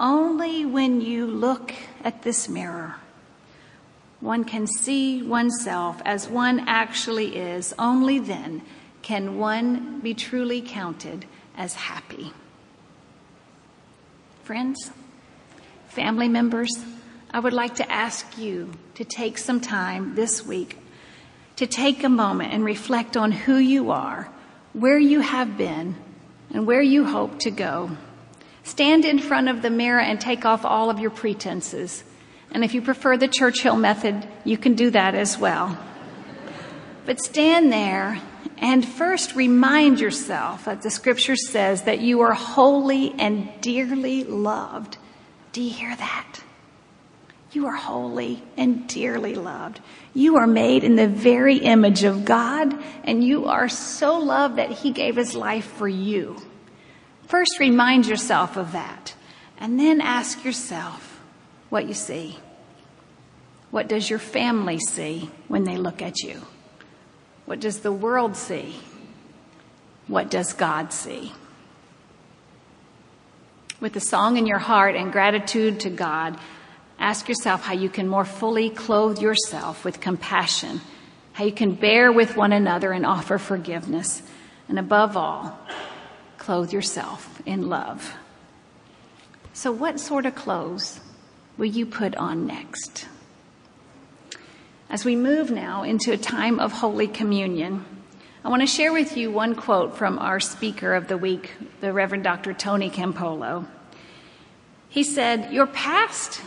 Only 0.00 0.64
when 0.64 1.02
you 1.02 1.26
look 1.26 1.74
at 2.02 2.22
this 2.22 2.48
mirror, 2.48 2.96
one 4.20 4.44
can 4.44 4.66
see 4.66 5.22
oneself 5.22 6.00
as 6.06 6.26
one 6.26 6.64
actually 6.66 7.36
is. 7.36 7.74
Only 7.78 8.18
then 8.18 8.62
can 9.02 9.36
one 9.38 10.00
be 10.00 10.14
truly 10.14 10.62
counted 10.62 11.26
as 11.54 11.74
happy? 11.74 12.32
Friends, 14.42 14.90
family 15.88 16.28
members, 16.28 16.70
I 17.30 17.38
would 17.38 17.52
like 17.52 17.74
to 17.76 17.92
ask 17.92 18.38
you 18.38 18.72
to 18.94 19.04
take 19.04 19.36
some 19.36 19.60
time 19.60 20.14
this 20.14 20.44
week 20.44 20.78
to 21.60 21.66
take 21.66 22.02
a 22.02 22.08
moment 22.08 22.54
and 22.54 22.64
reflect 22.64 23.18
on 23.18 23.32
who 23.32 23.56
you 23.56 23.90
are, 23.90 24.30
where 24.72 24.98
you 24.98 25.20
have 25.20 25.58
been, 25.58 25.94
and 26.50 26.66
where 26.66 26.80
you 26.80 27.04
hope 27.04 27.38
to 27.40 27.50
go. 27.50 27.90
Stand 28.70 29.04
in 29.04 29.18
front 29.18 29.48
of 29.48 29.62
the 29.62 29.68
mirror 29.68 29.98
and 29.98 30.20
take 30.20 30.44
off 30.44 30.64
all 30.64 30.90
of 30.90 31.00
your 31.00 31.10
pretenses. 31.10 32.04
And 32.52 32.62
if 32.62 32.72
you 32.72 32.80
prefer 32.80 33.16
the 33.16 33.26
Churchill 33.26 33.74
method, 33.74 34.28
you 34.44 34.56
can 34.56 34.76
do 34.76 34.90
that 34.90 35.16
as 35.16 35.36
well. 35.36 35.76
But 37.04 37.20
stand 37.20 37.72
there 37.72 38.20
and 38.58 38.86
first, 38.86 39.34
remind 39.34 39.98
yourself 39.98 40.66
that 40.66 40.82
the 40.82 40.90
scripture 40.90 41.34
says 41.34 41.82
that 41.82 41.98
you 41.98 42.20
are 42.20 42.32
holy 42.32 43.12
and 43.18 43.48
dearly 43.60 44.22
loved. 44.22 44.98
Do 45.50 45.62
you 45.62 45.72
hear 45.72 45.96
that? 45.96 46.40
You 47.50 47.66
are 47.66 47.74
holy 47.74 48.40
and 48.56 48.86
dearly 48.86 49.34
loved. 49.34 49.80
You 50.14 50.36
are 50.36 50.46
made 50.46 50.84
in 50.84 50.94
the 50.94 51.08
very 51.08 51.56
image 51.56 52.04
of 52.04 52.24
God, 52.24 52.80
and 53.02 53.24
you 53.24 53.46
are 53.46 53.68
so 53.68 54.16
loved 54.16 54.58
that 54.58 54.70
He 54.70 54.92
gave 54.92 55.16
His 55.16 55.34
life 55.34 55.64
for 55.64 55.88
you. 55.88 56.36
First, 57.30 57.60
remind 57.60 58.08
yourself 58.08 58.56
of 58.56 58.72
that, 58.72 59.14
and 59.56 59.78
then 59.78 60.00
ask 60.00 60.44
yourself 60.44 61.22
what 61.68 61.86
you 61.86 61.94
see. 61.94 62.40
What 63.70 63.86
does 63.86 64.10
your 64.10 64.18
family 64.18 64.80
see 64.80 65.30
when 65.46 65.62
they 65.62 65.76
look 65.76 66.02
at 66.02 66.24
you? 66.24 66.42
What 67.46 67.60
does 67.60 67.82
the 67.82 67.92
world 67.92 68.34
see? 68.34 68.74
What 70.08 70.28
does 70.28 70.54
God 70.54 70.92
see? 70.92 71.32
With 73.78 73.94
a 73.94 74.00
song 74.00 74.36
in 74.36 74.48
your 74.48 74.58
heart 74.58 74.96
and 74.96 75.12
gratitude 75.12 75.78
to 75.80 75.90
God, 75.90 76.36
ask 76.98 77.28
yourself 77.28 77.62
how 77.62 77.74
you 77.74 77.90
can 77.90 78.08
more 78.08 78.24
fully 78.24 78.70
clothe 78.70 79.20
yourself 79.20 79.84
with 79.84 80.00
compassion, 80.00 80.80
how 81.34 81.44
you 81.44 81.52
can 81.52 81.74
bear 81.74 82.10
with 82.10 82.36
one 82.36 82.52
another 82.52 82.90
and 82.90 83.06
offer 83.06 83.38
forgiveness, 83.38 84.20
and 84.68 84.80
above 84.80 85.16
all, 85.16 85.56
clothe 86.40 86.72
yourself 86.72 87.40
in 87.44 87.68
love. 87.68 88.14
So, 89.52 89.70
what 89.70 90.00
sort 90.00 90.24
of 90.24 90.34
clothes 90.34 90.98
will 91.58 91.66
you 91.66 91.84
put 91.84 92.16
on 92.16 92.46
next? 92.46 93.06
As 94.88 95.04
we 95.04 95.14
move 95.14 95.50
now 95.50 95.82
into 95.82 96.12
a 96.12 96.16
time 96.16 96.58
of 96.58 96.72
Holy 96.72 97.06
Communion, 97.06 97.84
I 98.42 98.48
want 98.48 98.62
to 98.62 98.66
share 98.66 98.90
with 98.92 99.18
you 99.18 99.30
one 99.30 99.54
quote 99.54 99.98
from 99.98 100.18
our 100.18 100.40
speaker 100.40 100.94
of 100.94 101.08
the 101.08 101.18
week, 101.18 101.52
the 101.82 101.92
Reverend 101.92 102.24
Dr. 102.24 102.54
Tony 102.54 102.88
Campolo. 102.88 103.66
He 104.88 105.02
said, 105.02 105.52
Your 105.52 105.66
past 105.66 106.40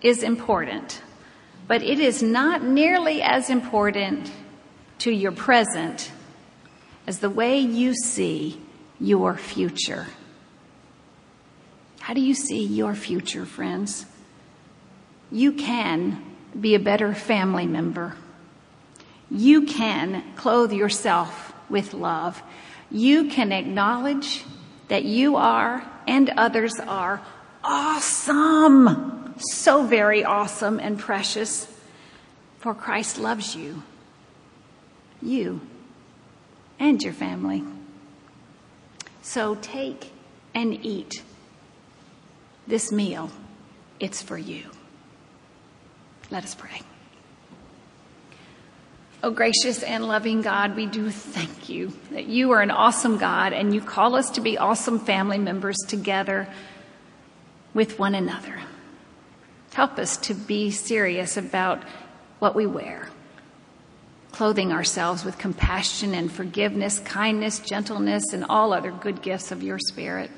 is 0.00 0.22
important, 0.22 1.02
but 1.66 1.82
it 1.82 2.00
is 2.00 2.22
not 2.22 2.62
nearly 2.62 3.20
as 3.20 3.50
important 3.50 4.32
to 5.00 5.10
your 5.10 5.32
present 5.32 6.10
as 7.06 7.18
the 7.18 7.30
way 7.30 7.58
you 7.58 7.92
see 7.94 8.62
your 9.00 9.36
future. 9.36 10.06
How 12.00 12.14
do 12.14 12.20
you 12.20 12.34
see 12.34 12.64
your 12.64 12.94
future, 12.94 13.44
friends? 13.44 14.06
You 15.30 15.52
can 15.52 16.24
be 16.58 16.74
a 16.74 16.80
better 16.80 17.14
family 17.14 17.66
member. 17.66 18.16
You 19.30 19.66
can 19.66 20.24
clothe 20.36 20.72
yourself 20.72 21.52
with 21.68 21.92
love. 21.92 22.42
You 22.90 23.28
can 23.28 23.52
acknowledge 23.52 24.44
that 24.88 25.04
you 25.04 25.36
are 25.36 25.84
and 26.06 26.30
others 26.30 26.74
are 26.80 27.20
awesome. 27.62 29.34
So 29.38 29.84
very 29.84 30.24
awesome 30.24 30.80
and 30.80 30.98
precious. 30.98 31.70
For 32.58 32.74
Christ 32.74 33.18
loves 33.18 33.54
you. 33.54 33.82
You 35.20 35.60
and 36.78 37.02
your 37.02 37.12
family. 37.12 37.62
So 39.28 39.56
take 39.56 40.10
and 40.54 40.82
eat 40.86 41.22
this 42.66 42.90
meal. 42.90 43.30
It's 44.00 44.22
for 44.22 44.38
you. 44.38 44.64
Let 46.30 46.44
us 46.44 46.54
pray. 46.54 46.80
Oh, 49.22 49.30
gracious 49.30 49.82
and 49.82 50.08
loving 50.08 50.40
God, 50.40 50.76
we 50.76 50.86
do 50.86 51.10
thank 51.10 51.68
you 51.68 51.92
that 52.10 52.24
you 52.24 52.52
are 52.52 52.62
an 52.62 52.70
awesome 52.70 53.18
God 53.18 53.52
and 53.52 53.74
you 53.74 53.82
call 53.82 54.16
us 54.16 54.30
to 54.30 54.40
be 54.40 54.56
awesome 54.56 54.98
family 54.98 55.36
members 55.36 55.76
together 55.86 56.48
with 57.74 57.98
one 57.98 58.14
another. 58.14 58.62
Help 59.74 59.98
us 59.98 60.16
to 60.16 60.32
be 60.32 60.70
serious 60.70 61.36
about 61.36 61.82
what 62.38 62.54
we 62.54 62.64
wear, 62.64 63.10
clothing 64.38 64.72
ourselves 64.72 65.24
with 65.24 65.36
compassion 65.36 66.14
and 66.14 66.30
forgiveness, 66.30 67.00
kindness, 67.00 67.58
gentleness, 67.58 68.32
and 68.32 68.44
all 68.48 68.72
other 68.72 68.92
good 68.92 69.20
gifts 69.20 69.50
of 69.50 69.64
your 69.64 69.80
Spirit. 69.80 70.30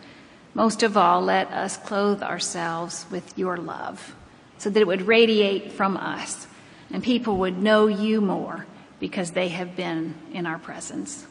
Most 0.55 0.83
of 0.83 0.97
all, 0.97 1.21
let 1.21 1.49
us 1.49 1.77
clothe 1.77 2.23
ourselves 2.23 3.05
with 3.11 3.37
your 3.37 3.59
love 3.59 4.15
so 4.57 4.71
that 4.71 4.81
it 4.81 4.87
would 4.87 5.03
radiate 5.03 5.73
from 5.73 5.99
us 5.99 6.47
and 6.91 7.05
people 7.05 7.37
would 7.37 7.59
know 7.59 7.89
you 7.89 8.23
more 8.23 8.65
because 9.01 9.33
they 9.33 9.49
have 9.49 9.77
been 9.77 10.15
in 10.33 10.47
our 10.47 10.59
presence. 10.59 11.27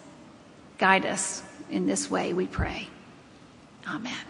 Guide 0.78 1.08
us 1.08 1.42
in 1.72 1.88
this 1.88 2.12
way, 2.12 2.34
we 2.34 2.46
pray. 2.46 2.88
Amen. 3.88 4.29